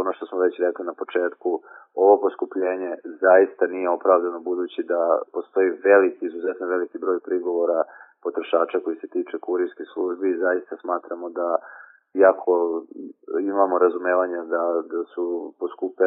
ono 0.00 0.12
što 0.12 0.26
smo 0.26 0.38
već 0.38 0.54
rekli 0.58 0.84
na 0.84 0.94
početku, 1.02 1.50
ovo 1.94 2.14
poskupljenje 2.24 2.92
zaista 3.04 3.66
nije 3.66 3.88
opravdano 3.90 4.40
budući 4.40 4.82
da 4.82 5.00
postoji 5.32 5.78
veliki, 5.84 6.26
izuzetno 6.26 6.66
veliki 6.66 6.98
broj 6.98 7.18
prigovora 7.20 7.80
potrošača 8.22 8.78
koji 8.84 8.96
se 8.96 9.08
tiče 9.08 9.38
kurirske 9.38 9.84
službe 9.92 10.28
i 10.28 10.38
zaista 10.44 10.76
smatramo 10.76 11.28
da 11.30 11.56
iako 12.14 12.82
imamo 13.40 13.78
razumevanja 13.78 14.40
da, 14.44 14.82
da 14.92 15.04
su 15.14 15.52
poskupe, 15.60 16.04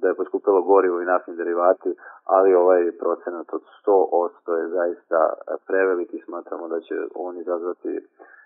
da 0.00 0.08
je 0.08 0.14
poskupelo 0.14 0.62
gorivo 0.62 1.00
i 1.00 1.10
naftni 1.12 1.36
derivati, 1.36 1.90
ali 2.24 2.54
ovaj 2.54 2.92
procenat 2.98 3.48
od 3.52 3.62
100% 3.86 4.52
je 4.60 4.68
zaista 4.68 5.20
preveliki, 5.66 6.22
smatramo 6.24 6.68
da 6.68 6.80
će 6.80 6.94
on 7.14 7.38
izazvati 7.38 7.92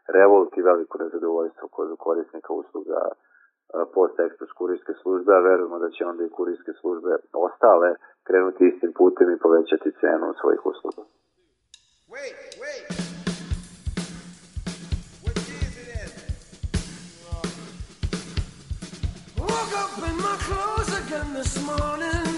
revolt 0.08 0.56
i 0.56 0.62
veliko 0.62 0.98
nezadovoljstvo 0.98 1.68
kod 1.68 1.96
korisnika 1.98 2.52
usluga 2.52 3.00
post 3.94 4.20
ekspres 4.20 4.52
kurirske 4.58 4.92
službe, 5.02 5.30
a 5.34 5.40
verujemo 5.48 5.78
da 5.78 5.90
će 5.90 6.06
onda 6.06 6.24
i 6.24 6.34
kurirske 6.36 6.72
službe 6.80 7.10
ostale 7.32 7.94
krenuti 8.28 8.64
istim 8.64 8.92
putem 8.92 9.30
i 9.30 9.38
povećati 9.38 9.96
cenu 10.00 10.34
svojih 10.40 10.66
usluga. 10.66 11.02
Wait, 12.14 12.36
wait. 12.62 13.08
Up 19.84 19.98
in 20.08 20.16
my 20.16 20.36
clothes 20.46 20.92
again 21.02 21.34
this 21.34 21.54
morning 21.66 22.36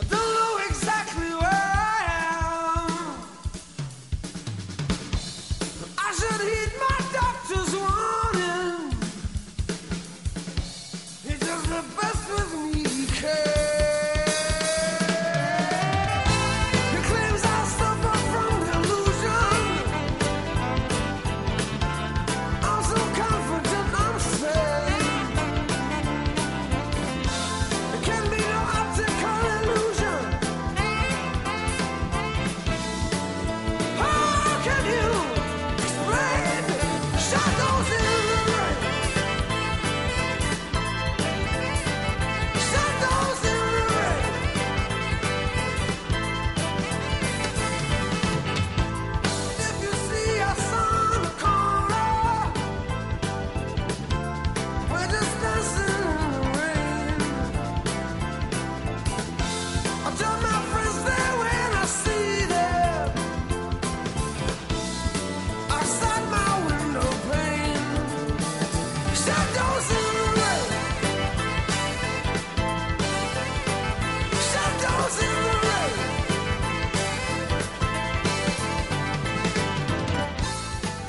I 0.00 0.04
don't 0.12 0.30
know 0.38 0.52
exactly 0.68 1.30
where 1.40 1.49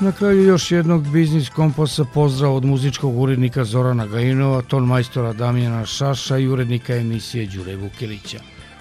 Na 0.02 0.12
kraju 0.12 0.44
još 0.44 0.72
jednog 0.72 1.08
biznis 1.08 1.50
kompasa 1.50 2.06
pozdrav 2.06 2.56
od 2.56 2.66
muzičkog 2.66 3.20
urednika 3.20 3.64
Zorana 3.64 4.06
Gajinova, 4.08 4.62
ton 4.62 4.86
majstora 4.86 5.34
Damjana 5.34 5.86
Šaša 5.86 6.38
i 6.38 6.48
urednika 6.48 6.96
emisije 6.96 7.46
Đure 7.46 7.76
Vukilića. 7.76 8.40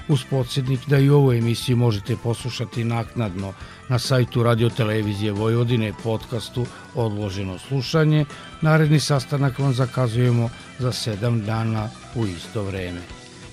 Uz 0.08 0.20
podsjetnik 0.30 0.80
da 0.86 0.98
i 0.98 1.10
ovu 1.10 1.32
emisiju 1.32 1.76
možete 1.76 2.16
poslušati 2.16 2.84
naknadno 2.84 3.52
na 3.88 3.98
sajtu 3.98 4.42
Radio 4.42 4.70
Televizije 4.70 5.32
Vojvodine 5.32 5.92
podcastu 6.02 6.66
Odloženo 6.94 7.58
slušanje. 7.58 8.24
Naredni 8.60 9.00
sastanak 9.00 9.58
vam 9.58 9.74
zakazujemo 9.74 10.50
za 10.78 10.92
sedam 10.92 11.44
dana 11.44 11.88
u 12.14 12.26
isto 12.26 12.62
vreme. 12.62 13.00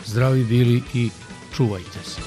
Zdravi 0.06 0.44
bili 0.44 0.82
i 0.94 1.10
čuvajte 1.56 2.00
se. 2.04 2.22